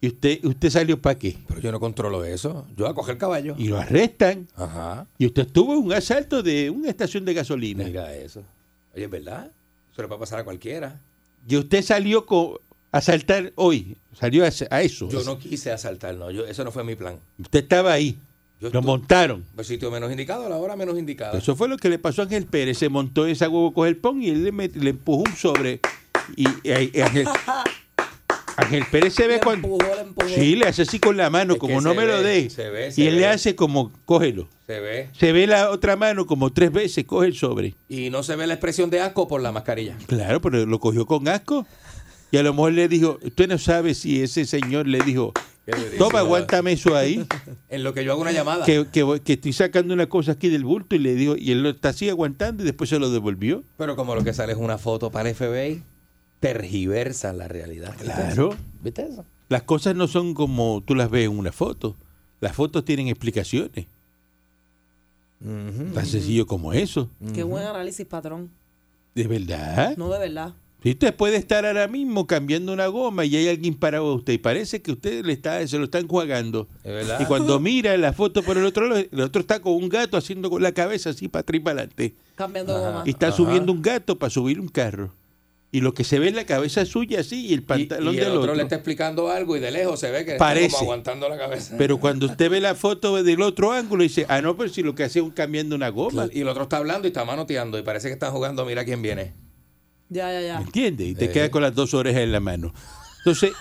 [0.00, 1.36] ¿Y usted, usted salió para qué?
[1.48, 2.64] Pero yo no controlo eso.
[2.76, 3.56] Yo voy a coger caballo.
[3.58, 4.46] Y lo arrestan.
[4.54, 5.08] Ajá.
[5.18, 7.84] Y usted estuvo en un asalto de una estación de gasolina.
[7.84, 8.44] Mira eso.
[8.94, 9.50] Oye, es verdad.
[9.92, 11.00] Eso le puede pasar a cualquiera.
[11.46, 12.54] Y usted salió con,
[12.92, 13.96] a saltar hoy.
[14.18, 15.08] Salió a, a eso.
[15.08, 16.30] Yo no quise asaltar, no.
[16.30, 17.16] Yo, eso no fue mi plan.
[17.38, 18.18] Usted estaba ahí.
[18.60, 19.44] Yo Lo montaron.
[19.56, 21.38] El sitio menos indicado, a la hora menos indicada.
[21.38, 22.76] Eso fue lo que le pasó a Ángel Pérez.
[22.78, 25.80] Se montó esa huevo con el pon y él le, met- le empujó un sobre.
[26.36, 27.26] Y, y- y Ángel,
[28.56, 29.66] Ángel Pérez se ve Le cuando.
[29.68, 30.28] empujó, le empujó.
[30.28, 32.50] Sí, le hace así con la mano, Es como no me lo dé.
[32.50, 34.48] se ve, se y él le hace como, cógelo.
[34.66, 35.08] Se ve.
[35.18, 37.74] Se ve la otra mano como tres veces, coge el sobre.
[37.88, 39.96] Y no se ve la expresión de asco por la mascarilla.
[40.06, 41.66] Claro, pero lo cogió con asco.
[42.30, 45.32] Y a lo mejor le dijo, usted no sabe si ese señor le dijo,
[45.98, 47.26] toma, aguántame eso ahí,
[47.68, 48.64] En lo que yo hago una llamada.
[48.64, 51.70] que, que, estoy sacando una cosa aquí del bulto y le dijo, y él lo
[51.70, 53.64] está así aguantando y después se lo devolvió.
[53.76, 55.82] Pero como lo que sale es una foto para el FBI,
[56.40, 57.90] tergiversan la realidad.
[57.98, 58.56] ¿Viste Claro.
[58.82, 59.24] ¿Viste eso?
[59.48, 61.96] Las cosas no son como tú las ves en una foto.
[62.40, 63.86] Las fotos tienen explicaciones.
[65.42, 67.10] Tan sencillo como eso.
[67.34, 68.50] Qué buen análisis, patrón.
[69.14, 69.96] De verdad.
[69.96, 70.54] No, de verdad.
[70.82, 74.32] Si usted puede estar ahora mismo cambiando una goma y hay alguien parado a usted
[74.32, 76.68] y parece que usted le está, se lo están jugando.
[76.82, 77.20] Es verdad.
[77.20, 80.16] Y cuando mira la foto por el otro lado, el otro está con un gato
[80.16, 82.14] haciendo con la cabeza así para atrás y para adelante.
[82.34, 82.86] Cambiando Ajá.
[82.90, 83.02] goma.
[83.04, 83.36] Y está Ajá.
[83.36, 85.12] subiendo un gato para subir un carro.
[85.72, 88.18] Y lo que se ve es la cabeza suya así y el Y, pantalón y
[88.18, 88.54] el del otro, otro.
[88.56, 90.66] le está explicando algo y de lejos se ve que Parece.
[90.66, 91.74] está como aguantando la cabeza.
[91.78, 94.94] Pero cuando usted ve la foto del otro ángulo, dice, ah, no, pero si lo
[94.94, 96.26] que hace es un cambiando una goma.
[96.32, 99.02] y el otro está hablando y está manoteando y parece que están jugando, mira quién
[99.02, 99.34] viene.
[100.10, 100.56] Ya, ya, ¿Me ya.
[100.60, 101.08] entiendes?
[101.08, 101.30] Y te Eh.
[101.30, 102.72] queda con las dos orejas en la mano.
[103.18, 103.52] Entonces,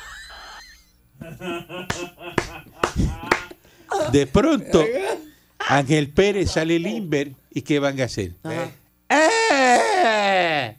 [4.12, 4.83] de pronto,
[5.59, 8.33] Ángel Pérez sale Limber y ¿qué van a hacer?
[9.09, 10.73] ¡Ah!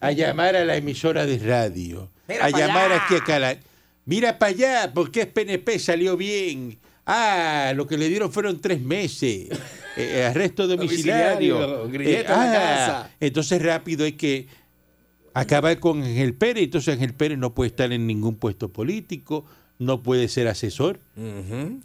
[0.00, 2.10] A llamar a la emisora de radio.
[2.28, 3.04] Mira a llamar allá.
[3.04, 3.56] aquí a Cala.
[4.04, 6.78] Mira para allá, porque es PNP, salió bien.
[7.06, 9.48] Ah, lo que le dieron fueron tres meses.
[9.96, 11.58] Eh, arresto domiciliario.
[11.58, 13.10] Domiciliario, Eh, en la ah, casa.
[13.20, 14.46] Entonces rápido hay que
[15.40, 16.64] acabar con Ángel Pérez.
[16.64, 19.44] Entonces Ángel Pérez no puede estar en ningún puesto político,
[19.78, 21.00] no puede ser asesor.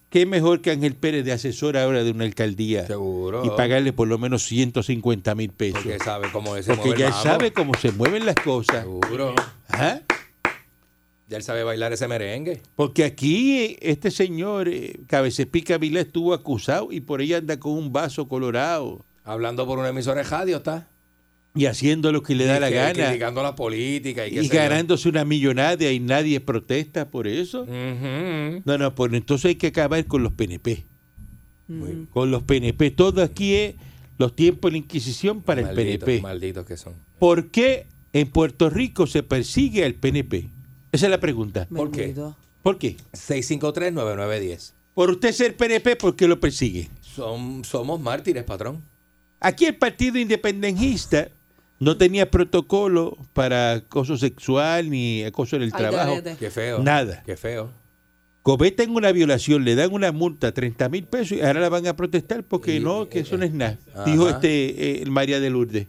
[0.10, 2.88] ¿Qué mejor que Ángel Pérez de asesor ahora de una alcaldía?
[2.88, 3.44] Seguro.
[3.46, 5.82] Y pagarle por lo menos 150 mil pesos.
[5.84, 6.66] Porque sabe cómo es.
[6.66, 8.84] Porque ya sabe cómo se mueven las cosas.
[8.84, 9.36] Seguro.
[9.68, 10.02] Ajá.
[11.28, 12.62] Ya él sabe bailar ese merengue.
[12.76, 17.72] Porque aquí eh, este señor, eh, Cabecepica Vila, estuvo acusado y por ahí anda con
[17.74, 20.88] un vaso colorado Hablando por una emisora de radio, está.
[21.54, 25.10] Y haciendo lo que le da Y la que- gana Criticando la política y, ganándose
[25.10, 27.66] una millonada y nadie protesta por eso.
[27.66, 30.86] No, no, pues entonces hay que acabar con los PNP.
[32.12, 32.92] Con los PNP.
[32.92, 33.76] Todo aquí es
[34.18, 36.22] los tiempos de la Inquisición para el PNP.
[36.22, 36.94] Malditos que son.
[37.20, 40.50] ¿Por qué en Puerto Rico se persigue al PNP?
[40.92, 41.68] Esa es la pregunta.
[41.74, 42.14] ¿Por qué?
[42.62, 42.98] ¿Por qué?
[43.14, 44.74] 653-9910.
[44.94, 46.90] Por usted ser PNP, ¿por qué lo persigue?
[47.02, 48.84] Son, somos mártires, patrón.
[49.40, 51.30] Aquí el Partido Independentista
[51.82, 56.12] no tenía protocolo para acoso sexual ni acoso en el Ay, trabajo.
[56.12, 56.36] garete.
[56.40, 56.80] Qué feo.
[56.82, 57.24] Nada.
[57.26, 57.70] Qué feo.
[58.44, 61.96] Cometen una violación, le dan una multa, 30 mil pesos, y ahora la van a
[61.96, 63.78] protestar porque Y- no, que eso no es nada.
[63.94, 64.06] Ajá.
[64.06, 64.50] Dijo este
[65.00, 65.88] eh, el María de Lourdes.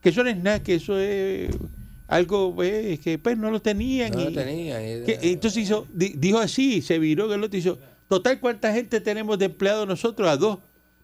[0.00, 1.54] Que eso no es nada, que eso es
[2.08, 4.12] algo pues, que pues no lo tenían.
[4.12, 4.80] No lo y- tenía.
[4.98, 7.78] y- que- entonces hizo, di- dijo así, se viró que el otro hizo,
[8.08, 10.28] total, ¿cuánta gente tenemos de empleados nosotros?
[10.28, 10.58] A dos.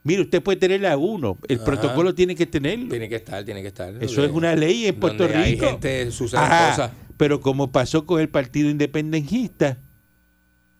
[0.08, 1.36] Mire, usted puede tener a uno.
[1.48, 1.66] El Ajá.
[1.66, 2.88] protocolo tiene que tenerlo.
[2.88, 3.94] Tiene que estar, tiene que estar.
[4.02, 5.66] Eso es una ley en Puerto donde hay Rico.
[5.66, 6.90] gente, suceden Ajá, cosas.
[7.18, 9.76] Pero como pasó con el Partido Independentista,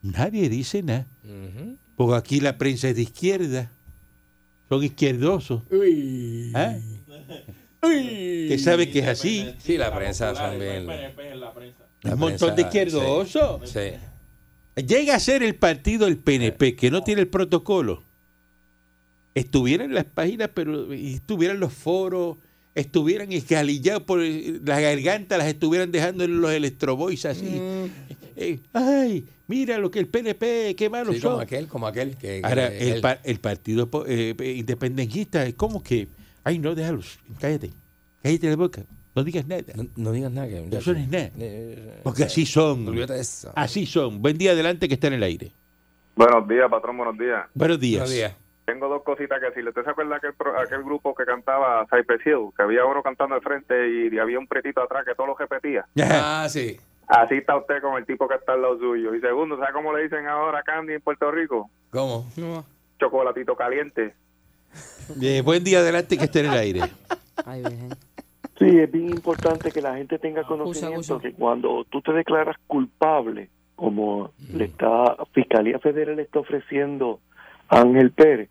[0.01, 1.05] nadie dice nada.
[1.23, 1.77] Ujú.
[1.95, 3.71] Porque aquí la prensa es de izquierda.
[4.67, 5.61] Son izquierdosos.
[6.55, 6.75] ¿Ah?
[7.81, 9.53] Que sabe que es así.
[9.59, 10.87] Sí, la prensa son bien.
[10.87, 11.53] la
[12.13, 13.69] Un montón de izquierdosos.
[13.69, 13.79] Sí.
[14.75, 14.83] sí.
[14.83, 18.08] Llega a ser el partido el PNP, que no tiene el protocolo.
[19.35, 22.37] Estuvieran en las páginas, pero estuvieran en los foros,
[22.75, 27.47] estuvieran escalillados por eh, la garganta, las estuvieran dejando en los electroboys así.
[28.35, 31.43] Eh, ay, mira lo que el PNP, qué malos Sí, como son.
[31.43, 32.15] aquel, como aquel.
[32.17, 36.07] Que, Ahora, él- el, pa- el partido eh, independentista es como que,
[36.43, 37.71] ay, no, déjalos, cállate,
[38.23, 39.63] cállate la boca, no digas nada.
[39.75, 40.47] no, no digas nada.
[40.47, 41.31] Que, Eso no es nada.
[41.37, 42.87] Eh, Porque así son.
[43.55, 44.21] Así son.
[44.21, 45.51] Buen día adelante que está en el aire.
[46.15, 47.45] Buenos días, patrón, buenos días.
[47.53, 47.99] Buenos días.
[48.01, 48.33] Buenos días.
[48.71, 49.69] Tengo dos cositas que decirle.
[49.69, 52.49] ¿Usted se acuerda aquel, pro- aquel grupo que cantaba Cypress Hill?
[52.55, 55.85] Que había uno cantando al frente y había un pretito atrás que todo lo repetía.
[56.01, 56.43] Ajá.
[56.43, 56.77] Ah, sí.
[57.07, 59.15] Así está usted con el tipo que está al lado suyo.
[59.15, 61.69] Y segundo, ¿sabe cómo le dicen ahora Candy en Puerto Rico?
[61.89, 62.27] ¿Cómo?
[62.99, 64.13] Chocolatito caliente.
[65.19, 66.81] Eh, buen día adelante que esté en el aire.
[67.45, 67.63] Ay.
[68.59, 71.27] Sí, es bien importante que la gente tenga conocimiento Usa, usa.
[71.29, 77.19] que cuando tú te declaras culpable, como le está Fiscalía Federal le está ofreciendo
[77.69, 78.49] a Ángel Pérez,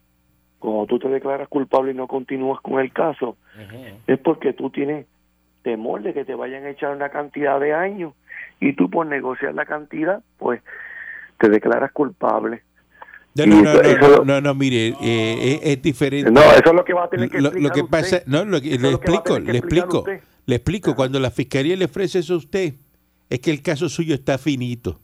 [0.59, 3.37] cuando tú te declaras culpable y no continúas con el caso,
[4.07, 5.07] es porque tú tienes
[5.62, 8.14] temor de que te vayan a echar una cantidad de años
[8.61, 10.61] y tú por negociar la cantidad, pues
[11.38, 12.62] te declaras culpable.
[13.35, 16.31] No, no, no, eso- no, no, no, no, mire, eh, es, es diferente.
[16.31, 18.27] No, eso es lo que va a tener que lo, lo que pasa, usted.
[18.27, 20.05] no, lo que, le que explico, le explico,
[20.47, 20.94] le explico.
[20.97, 22.75] Cuando la fiscalía le ofrece eso a usted,
[23.31, 24.99] es que el caso suyo está finito.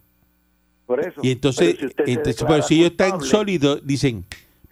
[0.87, 1.21] Por eso.
[1.23, 4.25] Y entonces, si entonces pero si ellos están sólidos, dicen,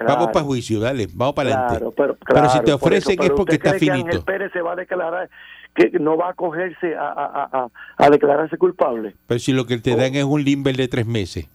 [0.09, 1.77] vamos para juicio, dale, vamos para adelante.
[1.79, 3.23] Claro, pero, Pero si te por ofrecen eso.
[3.25, 4.25] es porque ¿usted está cree que Ángel finito.
[4.25, 5.31] Pérez se va a declarar
[5.75, 9.15] que no va a acogerse a, a, a, a- a declararse culpable.
[9.27, 11.49] Pero si lo que te dan es un limber de tres meses.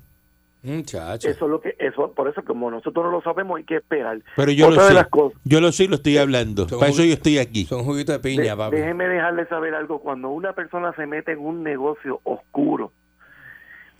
[0.64, 1.30] Muchacho.
[1.30, 4.20] Eso es lo que eso por eso como nosotros no lo sabemos hay que esperar.
[4.36, 4.94] Pero yo Otra lo sé.
[4.96, 6.68] las cosas, Yo lo sé y lo estoy hablando.
[6.68, 7.64] Son Para eso yo estoy aquí.
[7.66, 8.76] Son juguitos de piña, de- papi.
[8.78, 12.92] déjeme dejarle saber algo cuando una persona se mete en un negocio oscuro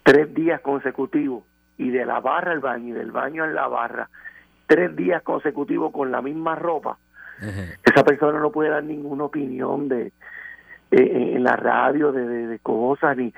[0.04, 1.44] tres días consecutivos
[1.78, 4.10] y de la barra al baño y del baño a la barra
[4.68, 6.98] tres días consecutivos con la misma ropa
[7.86, 10.08] esa persona no puede dar ninguna opinión de
[10.92, 13.32] eh, en la radio de, de- de cosas ni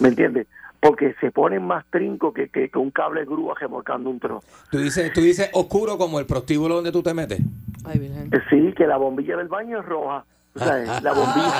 [0.00, 0.46] me entiendes
[0.80, 4.78] porque se ponen más trinco que, que, que un cable grúa remolcando un trozo Tú
[4.78, 7.40] dices, tú dices oscuro como el prostíbulo donde tú te metes.
[7.84, 8.10] Ay.
[8.32, 11.52] Eh, sí que la bombilla del baño es roja o sea, la bombilla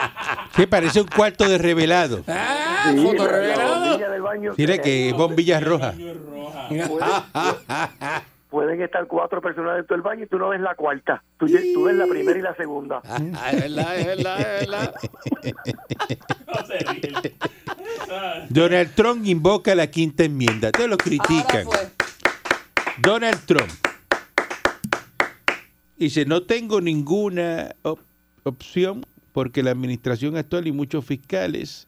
[0.56, 2.22] Que parece un cuarto de revelado.
[2.28, 3.80] Ah, sí, foto la, la revelado.
[3.86, 5.92] bombilla del baño Mire que es bombilla roja.
[8.50, 11.84] pueden estar cuatro personas dentro del baño y tú no ves la cuarta tú, tú
[11.84, 14.94] ves la primera y la segunda Ah, es verdad, es verdad, es verdad.
[18.48, 20.70] Donald Trump invoca la quinta enmienda.
[20.72, 21.66] Te lo critican.
[23.00, 23.70] Donald Trump
[25.96, 28.00] dice, no tengo ninguna op-
[28.42, 31.86] opción porque la administración actual y muchos fiscales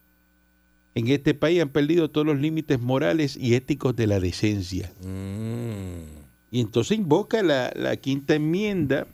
[0.95, 4.91] en este país han perdido todos los límites morales y éticos de la decencia.
[5.03, 6.22] Mm.
[6.53, 9.07] Y entonces invoca la, la quinta enmienda.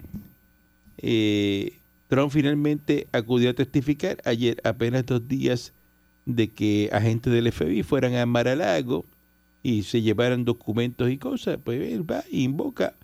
[0.98, 1.72] Eh,
[2.10, 5.72] Trump finalmente acudió a testificar ayer, apenas dos días
[6.26, 9.06] de que agentes del FBI fueran a Mar-a-Lago
[9.64, 11.58] y se llevaran documentos y cosas.
[11.64, 12.96] Pues él va e invoca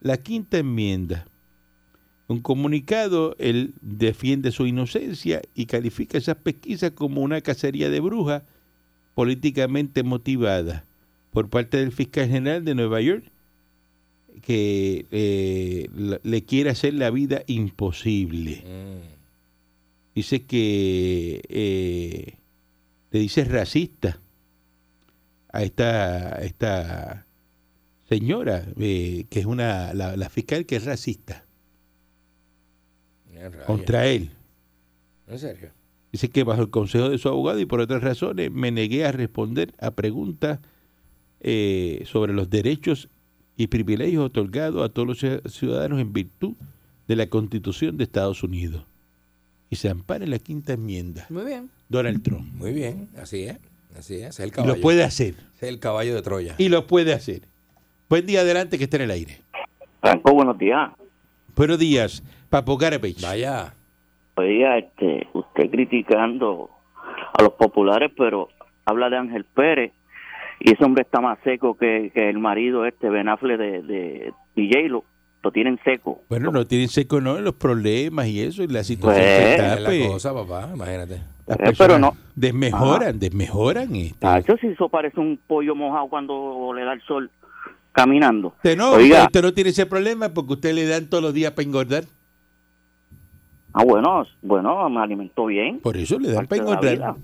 [0.00, 1.26] la quinta enmienda.
[2.28, 8.44] Un comunicado, él defiende su inocencia y califica esas pesquisas como una cacería de brujas
[9.16, 10.84] políticamente motivada
[11.32, 13.33] por parte del fiscal general de Nueva York
[14.42, 15.88] que eh,
[16.22, 18.62] le quiere hacer la vida imposible.
[18.64, 19.14] Mm.
[20.14, 22.34] Dice que eh,
[23.10, 24.20] le dice racista
[25.52, 27.26] a esta, a esta
[28.08, 31.44] señora, eh, que es una la, la fiscal que es racista
[33.66, 34.30] contra él.
[35.26, 35.70] ¿En serio?
[36.12, 39.12] Dice que bajo el consejo de su abogado y por otras razones me negué a
[39.12, 40.60] responder a preguntas
[41.40, 43.08] eh, sobre los derechos
[43.56, 46.54] y privilegios otorgados a todos los ciu- ciudadanos en virtud
[47.08, 48.84] de la Constitución de Estados Unidos.
[49.70, 51.26] Y se ampara en la quinta enmienda.
[51.30, 51.70] Muy bien.
[51.88, 52.52] Donald Trump.
[52.54, 53.58] Muy bien, así es.
[53.98, 54.74] Así es, es el Y caballo.
[54.74, 55.34] lo puede hacer.
[55.56, 56.54] Es el caballo de Troya.
[56.58, 57.42] Y lo puede hacer.
[58.08, 59.38] Buen día adelante que esté en el aire.
[60.00, 60.90] Franco, buenos días.
[61.54, 63.22] Buenos días, Papo Garbage.
[63.22, 63.72] Vaya.
[64.36, 66.68] Oiga, este, usted criticando
[67.38, 68.48] a los populares, pero
[68.84, 69.92] habla de Ángel Pérez
[70.60, 74.32] y ese hombre está más seco que, que el marido este Ben Affleck de, de
[74.56, 75.04] DJ lo,
[75.42, 76.22] lo tienen seco.
[76.28, 79.74] Bueno, no tienen seco, no, los problemas y eso, y la situación Pues, que está,
[79.74, 81.20] Es la pues, cosa, papá, imagínate.
[81.46, 82.16] las Eh, pero no.
[82.34, 83.94] desmejoran, desmejoran.
[83.94, 84.18] Este.
[84.18, 87.30] Tacho, si eso parece un pollo mojado cuando le da el sol
[87.92, 88.48] caminando.
[88.48, 89.24] Usted no, Oiga.
[89.24, 92.04] usted no tiene ese problema porque usted le dan todos los días para engordar.
[93.72, 95.80] Ah, bueno, bueno, me alimentó bien.
[95.80, 97.14] Por eso le dan para engordar.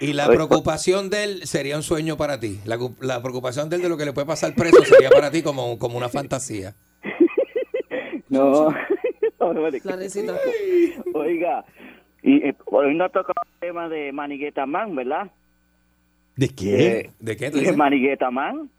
[0.00, 2.60] Y, la oye, preocupación de él sería un sueño para ti.
[2.64, 5.30] La, cu- la preocupación de él de lo que le puede pasar preso sería para
[5.30, 6.74] ti como, como una fantasía.
[8.28, 8.68] No.
[9.82, 10.36] Clarecita.
[11.14, 11.64] Oiga,
[12.22, 15.30] y eh, hoy no toca el tema de Manigueta Man, ¿verdad?
[16.36, 16.98] ¿De qué?
[16.98, 17.72] Eh, ¿De qué tú de?
[17.76, 18.70] Manigueta Man.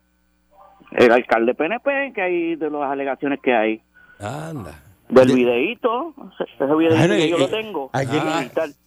[0.92, 3.82] El alcalde PNP, que hay de las alegaciones que hay.
[4.20, 4.82] Anda.
[5.12, 7.90] Del De- videíto, ese videíto que yo eh, lo eh, tengo.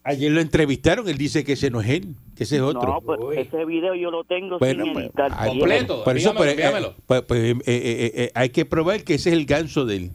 [0.05, 2.83] ayer- lo entrevistaron, él dice que ese no es él, que ese es otro.
[2.95, 5.31] No, pues ese video yo lo tengo Bueno, sin pues, editar.
[5.47, 6.95] Completo, Por eso, dígamelo, pero, eh, dígamelo.
[7.07, 9.97] pues, pues, eh, eh, eh, eh, hay que probar que ese es el ganso de
[9.97, 10.11] él.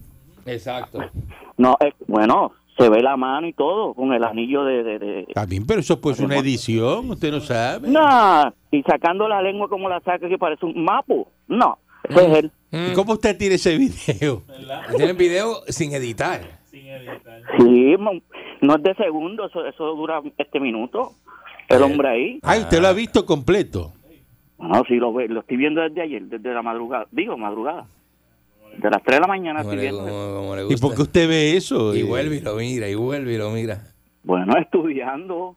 [0.45, 0.99] Exacto.
[1.57, 4.81] No, eh, bueno, se ve la mano y todo, con el anillo de...
[4.81, 7.89] de, de- También, pero eso pues es una edición, usted no sabe.
[7.89, 11.27] No, y sacando la lengua como la saca que parece un mapo.
[11.49, 12.51] No, ese es él.
[12.71, 14.43] ¿Y ¿Cómo usted tiene ese video?
[14.95, 16.59] Tienen video sin editar.
[16.71, 18.21] Sí, mo-
[18.61, 21.13] no es de segundo, eso, eso dura este minuto.
[21.67, 22.39] El hombre ahí.
[22.43, 23.93] Ay, usted lo ha visto completo.
[24.59, 27.07] No, sí, lo, ve- lo estoy viendo desde ayer, desde la madrugada.
[27.11, 27.85] Digo, madrugada.
[28.77, 30.01] De las 3 de la mañana Como estoy viendo.
[30.07, 31.95] como- como le ¿Y por qué usted ve eso?
[31.95, 33.83] Y vuelve y lo mira, y vuelve y lo mira.
[34.23, 35.55] Bueno, estudiando.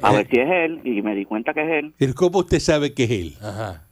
[0.00, 2.60] A ver si es él, y me di cuenta que es él, ¿y ¿Cómo usted
[2.60, 3.34] sabe que es él?
[3.42, 3.82] Ajá.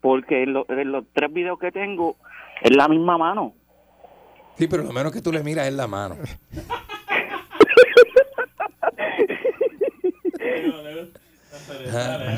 [0.00, 2.16] Porque en, lo- en los tres videos que tengo
[2.62, 3.54] es la misma mano.
[4.56, 6.16] Sí, pero lo menos que tú le miras es la mano.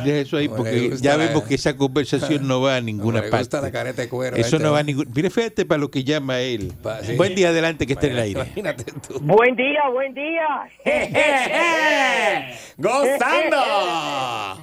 [0.04, 3.38] Deje eso ahí porque ya la- vemos que esa conversación no va a ninguna parte.
[3.38, 4.36] gusta la careta de cuero.
[4.36, 5.06] Eso este, no va a ningún...
[5.14, 6.72] Mire, fíjate para lo que llama él.
[6.82, 7.16] Pa- sí.
[7.16, 8.40] Buen día adelante que esté en el aire.
[8.40, 9.20] Imagínate tú.
[9.20, 10.68] Buen día, buen día.
[12.78, 13.56] ¡Gozando!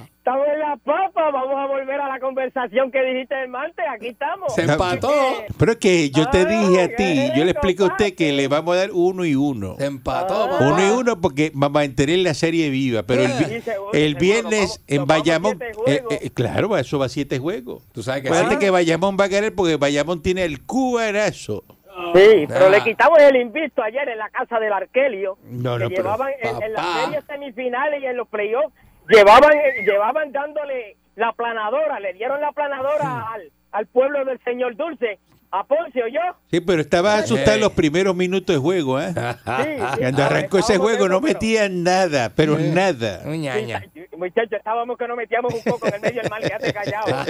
[0.28, 4.08] Estamos en la papa, vamos a volver a la conversación que dijiste el martes, aquí
[4.08, 4.54] estamos.
[4.54, 5.10] Se empató.
[5.58, 8.14] Pero es que yo te Ah, dije a ¿qué ti, yo le explico a usted
[8.14, 9.76] que le vamos a dar uno y uno.
[9.78, 10.50] Se empató, Ah.
[10.50, 10.68] papá.
[10.68, 13.04] Uno y uno porque a mantener la serie viva.
[13.04, 17.06] Pero el, vi- Sí, seguro, el seguro, viernes en Bayamón, eh, eh, claro, eso va
[17.06, 17.88] a siete juegos.
[17.92, 18.60] Tú sabes que Acuérdate sí.
[18.60, 21.64] que Bayamón va a querer porque Bayamón tiene el cubanazo.
[22.14, 22.68] Sí, pero Ah.
[22.68, 25.38] le quitamos el invicto ayer en la casa del Arkelio.
[25.44, 27.04] No, que no, pero, llevaban en, en las papá.
[27.06, 28.72] series semifinales y en los playoffs,
[29.08, 29.52] llevaban,
[29.84, 35.18] llevaban dándole la planadora, le dieron la planadora al, al pueblo del señor Dulce,
[35.50, 36.20] a Poncio yo.
[36.50, 39.12] Sí, pero estaba asustado en los primeros minutos de juego, ¿eh?
[39.14, 39.98] Sí, sí.
[39.98, 43.22] Cuando arrancó ese juego no metían nada, pero nada.
[43.24, 43.84] Ñaña.
[43.94, 47.24] Sí, Muchachos, estábamos que nos metíamos un poco en el medio del mar, quédate callado.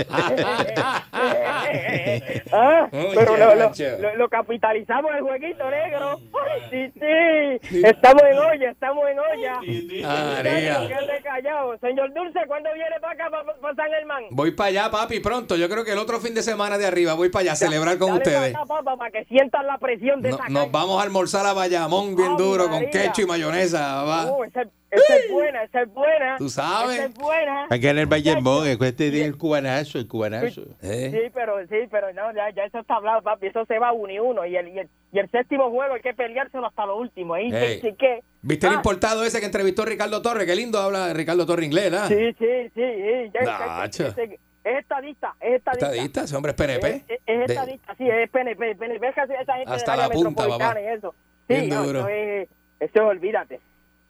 [2.50, 6.18] Ah, pero lo, lo, lo- lo capitalizamos el jueguito negro.
[6.72, 7.00] Ay, sí,
[7.70, 7.80] sí.
[7.84, 9.60] Estamos en olla, estamos en olla.
[9.62, 11.76] Quédate callado.
[11.78, 14.22] Señor Dulce, ¿cuándo viene para acá, para, San Germán?
[14.30, 15.56] Voy para allá, papi, pronto.
[15.56, 17.98] Yo creo que el otro fin de semana de arriba voy para allá a celebrar
[17.98, 18.52] con Ustedes.
[18.52, 21.46] para acá, papá, para que sientan la presión de No- esa nos vamos a almorzar
[21.46, 24.02] a Bayamón bien duro con ketchup y mayonesa.
[24.04, 24.32] va.
[24.32, 26.36] Uh, esa, esa es buena, esa es buena.
[26.38, 26.96] Tú sabes.
[26.98, 27.64] Esa es buena.
[27.64, 30.62] Acá en el Bayamón, acuérdate del cubanazo, el cubanazo.
[30.82, 31.10] Eh.
[31.12, 33.48] Sí, pero sí, pero no, ya, ya eso está hablado, papi.
[33.48, 34.46] Eso se va uno y uno.
[34.46, 37.34] Y el, y el, y el séptimo juego hay que peleárselo hasta lo último.
[37.34, 37.80] Ahí Ey.
[37.80, 38.20] sí que.
[38.40, 40.46] ¿Viste el Ah, importado ese que entrevistó Ricardo Torres?
[40.46, 42.06] Qué lindo habla Ricardo Torres inglés, ¿ah?
[42.08, 42.80] Sí, sí, sí.
[42.82, 44.14] sí, ya- ya- Nacho.
[44.64, 45.86] Es estadista, es estadista.
[45.90, 46.88] Estadista, ese hombre es PNP.
[46.88, 48.74] Es, es- es De- estadista, sí, es PNP.
[48.76, 50.80] PNP es casi esa gente Hasta del la área punta, metropolitana papá.
[50.80, 51.14] y eso.
[51.48, 51.98] Sí, Bien no, duro.
[52.00, 52.48] eso es,
[52.80, 53.60] eso es, olvídate.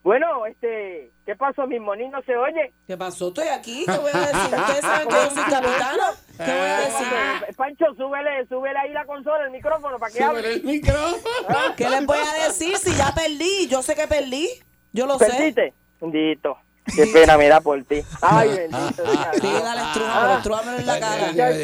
[0.03, 1.67] Bueno, este, ¿qué pasó?
[1.67, 2.73] Mi monín no se oye.
[2.87, 3.29] ¿Qué pasó?
[3.29, 3.85] Estoy aquí.
[3.85, 4.59] ¿Qué voy a decir?
[4.59, 6.11] Ustedes saben que yo soy capitana.
[6.39, 7.07] ¿Qué voy a decir?
[7.49, 10.41] Eh, Pancho, súbele, súbele ahí la consola, el micrófono, para que hable.
[10.41, 11.75] Súbele el micrófono.
[11.77, 13.67] ¿Qué les voy a decir si ya perdí?
[13.69, 14.49] Yo sé que perdí.
[14.93, 15.27] Yo lo sé.
[15.27, 15.75] ¿Perdiste?
[16.01, 16.57] Bendito.
[16.95, 18.03] Qué pena me da por ti.
[18.23, 19.03] Ay, bendito.
[19.41, 21.27] Sí, dale, estrújamelo, estrújamelo en la cara.
[21.29, 21.59] Muchacho,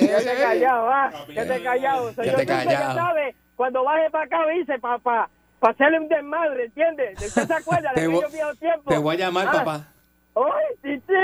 [0.00, 1.12] Quédate callado, va.
[1.26, 2.12] Quédate callado.
[2.14, 2.94] Señor Quédate Dulce, ya callado.
[2.98, 5.28] sabe, cuando baje para acá, dice, para pa,
[5.60, 7.20] pa hacerle un desmadre, ¿entiendes?
[7.22, 8.84] ¿Usted se acuerda de Te aquellos viejos tiempos?
[8.94, 9.86] Te voy a llamar, Ah, papá.
[10.34, 11.14] ¡Ay, sí, sí!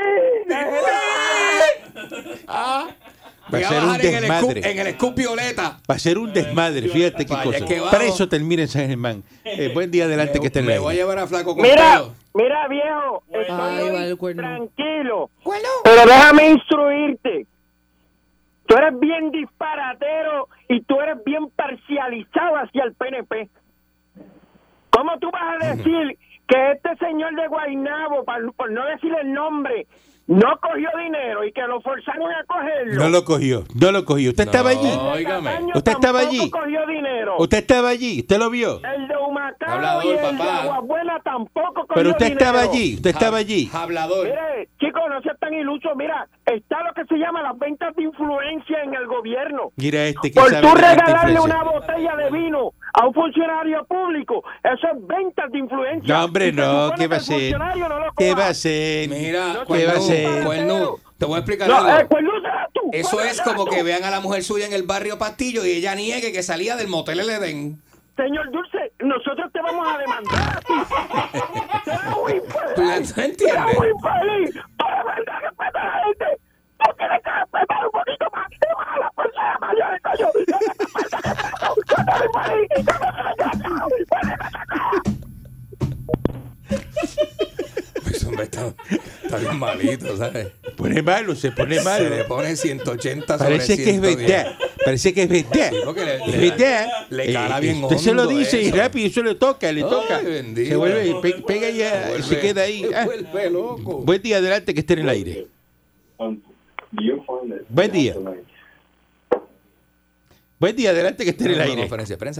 [2.49, 2.87] Ah,
[3.53, 4.71] Va a ser un bajar en el, scoop, desmadre.
[4.71, 5.81] en el scoop violeta.
[5.91, 7.65] Va a ser un desmadre, fíjate qué cosa.
[7.65, 7.95] vamos.
[7.95, 9.23] Preso termina en San Germán.
[9.45, 11.63] Eh, buen día adelante que esté en el Me voy a llevar a Flaco con
[11.63, 15.31] Mira, mira, viejo, estoy tranquilo.
[15.85, 17.47] Pero déjame instruirte.
[18.67, 23.49] Tú eres bien disparatero y tú eres bien parcializado hacia el PNP.
[24.91, 29.33] ¿Cómo tú vas a decir que este señor de Guaynabo, por, por no decir el
[29.33, 29.87] nombre,
[30.29, 33.03] no cogió dinero y que lo forzaron a cogerlo?
[33.03, 34.31] No lo cogió, no lo cogió.
[34.31, 35.25] ¿Usted estaba allí?
[35.25, 36.51] Cataño ¿Usted estaba allí?
[36.51, 37.37] cogió dinero.
[37.39, 38.21] ¿Usted estaba allí?
[38.21, 38.81] ¿Usted lo vio?
[38.85, 40.63] El de Humacao Hablador, y el de papá.
[40.63, 42.45] Aguabuena tampoco cogió Pero usted dinero.
[42.47, 43.71] estaba allí, usted estaba allí.
[43.73, 44.25] Hablador.
[44.27, 45.95] Mire, chicos, no seas tan iluso.
[45.97, 49.73] Mira, está lo que se llama las ventas de influencia en el gobierno.
[49.77, 54.43] Mira este que Por sabe tú regalarle una botella de vino a un funcionario público,
[54.65, 56.15] eso es ventas de influencia.
[56.19, 57.59] No, hombre, no, ¿qué va a ser?
[57.59, 59.09] no ¿Qué va a ser?
[59.09, 60.45] Mira, ¿Qué va a ser?
[60.45, 61.99] Cuernú, te voy a explicar No, algo.
[61.99, 62.31] eh, pues no
[62.73, 62.81] tú.
[62.93, 63.71] Eso pues es como tú.
[63.71, 66.77] que vean a la mujer suya en el barrio Pastillo y ella niegue que salía
[66.77, 67.81] del motel El Edén.
[68.17, 70.73] Señor Dulce, nosotros te vamos a demandar a ti.
[72.21, 72.75] Muy infeliz.
[73.15, 73.79] ¿Tú, entiendes?
[73.79, 74.55] Muy infeliz.
[74.55, 76.25] Tú de verdad respetas a la gente.
[76.79, 78.49] Tú tienes que respetar un poquito más.
[78.59, 80.29] Te vas a la fuerza de mayores, coño.
[80.49, 81.39] Yo no te falta que te-
[81.87, 82.69] Yo no soy infeliz.
[82.87, 82.95] Yo
[83.71, 85.19] no soy infeliz.
[88.03, 88.75] Pues, hombre, está,
[89.29, 90.49] está bien malito, ¿sabes?
[90.77, 92.05] Pone malo, se pone malo.
[92.05, 94.17] Se le pone 180 sobre Parece que es 110.
[94.29, 94.59] verdad.
[94.85, 95.71] Parece que es verdad.
[95.71, 96.87] Sí, porque le- Es verdad.
[97.11, 98.77] le cala bien Usted se lo dice y eso.
[98.77, 100.19] rápido, eso le toca, le Ay, toca.
[100.21, 100.69] bendito.
[100.71, 102.85] Se vuelve, pe- pega ya, Se vuelve- se queda ahí.
[102.85, 103.05] se Ah.
[103.05, 103.99] vuelve loco.
[103.99, 105.47] Buen día, adelante, que esté en el aire.
[107.69, 108.15] Buen día.
[110.61, 111.89] Buen día, adelante, que esté en el aire.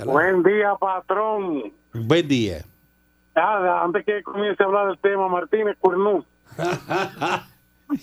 [0.07, 1.73] Buen día, patrón.
[1.93, 2.65] Buen día.
[3.37, 6.25] Ah, antes que comience a hablar del tema, Martínez Cuernú.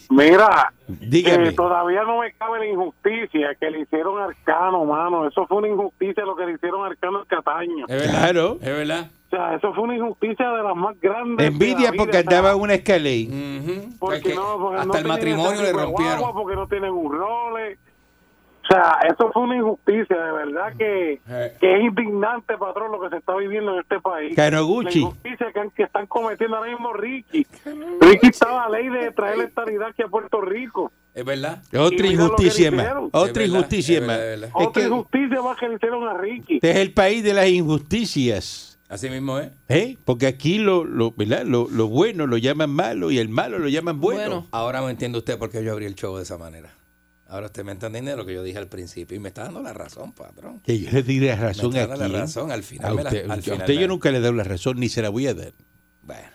[0.10, 5.28] Mira, eh, todavía no me cabe la injusticia que le hicieron Arcano, mano.
[5.28, 7.86] Eso fue una injusticia lo que le hicieron Arcano al Cataño.
[7.88, 8.20] Es verdad.
[8.20, 8.58] Claro.
[8.62, 9.12] Es verdad.
[9.28, 11.48] O sea, eso fue una injusticia de las más grandes.
[11.48, 13.30] Envidia vida, porque andaba en una escalera.
[13.30, 13.90] Ujú.
[14.00, 16.34] porque no, porque hasta no el matrimonio le rompieron.
[16.34, 17.78] Porque no tienen un role.
[18.66, 21.54] O sea, eso fue una injusticia, de verdad que, Eh.
[21.60, 24.36] que es indignante, patrón, lo que se está viviendo en este país.
[24.36, 25.02] Canoguchi.
[25.02, 27.46] La injusticia que, que están cometiendo ahora mismo Ricky.
[28.02, 30.92] Ricky está la ley de traer la estabilidad aquí a Puerto Rico.
[31.14, 31.62] Es verdad.
[31.78, 32.88] Otra injusticia más.
[33.12, 34.20] Otra injusticia es más.
[34.54, 36.56] Otra injusticia más que le hicieron a Ricky.
[36.56, 38.80] este es el país de las injusticias.
[38.90, 39.52] Así mismo es.
[39.70, 39.98] ¿eh?
[40.06, 41.44] Porque aquí lo, lo, ¿verdad?
[41.46, 44.20] Lo, lo bueno lo llaman malo y el malo lo llaman bueno.
[44.22, 44.48] Bueno.
[44.52, 46.70] Ahora me entiende usted por qué yo abrí el show de esa manera.
[47.28, 49.74] Ahora usted me entiende lo que yo dije al principio y me está dando la
[49.74, 50.60] razón, patrón.
[50.62, 53.04] Que yo le diré razón Me a está dando la razón, al final A me
[53.04, 55.10] la- al a final usted yo nunca le he dado la razón ni se la
[55.10, 55.54] voy a dar.
[56.04, 56.28] Bueno,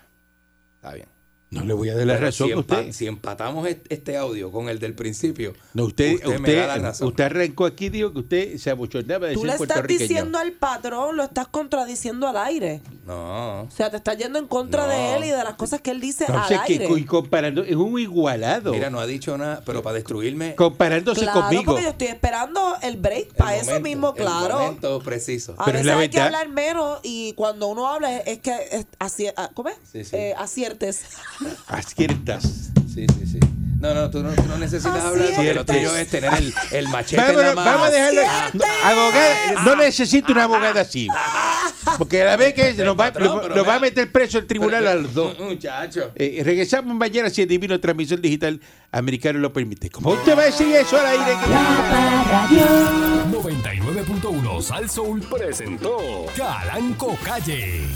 [0.76, 1.06] está bien.
[1.50, 2.92] No le voy a dar la Pero razón si, empa- usted.
[2.92, 6.66] si empatamos est- este audio con el del principio, No, usted, Usted usted, me da
[6.68, 7.08] la razón.
[7.08, 10.52] usted arrancó aquí y dijo que usted se abochornaba de Tú le estás diciendo al
[10.52, 12.80] patrón, lo estás contradiciendo al aire.
[13.04, 13.62] no.
[13.62, 14.92] O sea, te estás yendo en contra No.
[14.92, 16.88] de él y de las cosas que él dice Entonces, al que aire.
[16.98, 18.70] y comparando, es un igualado.
[18.72, 21.64] Mira, no ha dicho nada, pero para destruirme comparándose Claro, conmigo.
[21.64, 24.58] porque yo estoy esperando el break el para eso momento, mismo, el claro.
[24.60, 25.56] momento preciso.
[25.58, 28.38] A Pero es veces la hay que hablar menos y cuando uno habla es, es
[28.38, 29.76] que es acier- ah, ¿cómo es?
[29.90, 30.14] Sí, sí.
[30.14, 31.02] Eh, aciertes.
[31.68, 32.42] Así estás.
[32.92, 33.40] Sí, sí, sí.
[33.80, 36.88] No, no, tú no, tú no necesitas hablar porque lo tuyo es tener el, el
[36.88, 37.70] machete en Vamos, la mano.
[37.70, 38.20] vamos a dejarlo.
[38.52, 39.34] No, abogada,
[39.64, 41.08] no necesito una abogada así.
[41.96, 44.80] Porque a la vez que nos va, patrón, nos- va a meter preso el tribunal
[44.84, 45.38] pero- a los dos.
[45.40, 46.12] Muchacho.
[46.14, 48.60] Eh, regresamos mañana si el divino transmisión digital
[48.92, 49.88] americano lo permite.
[49.88, 51.24] ¿Cómo usted va a decir eso al aire?
[51.42, 53.40] que- La Parradio.
[53.42, 57.86] 99.1 Sal Soul presentó Calanco Calle.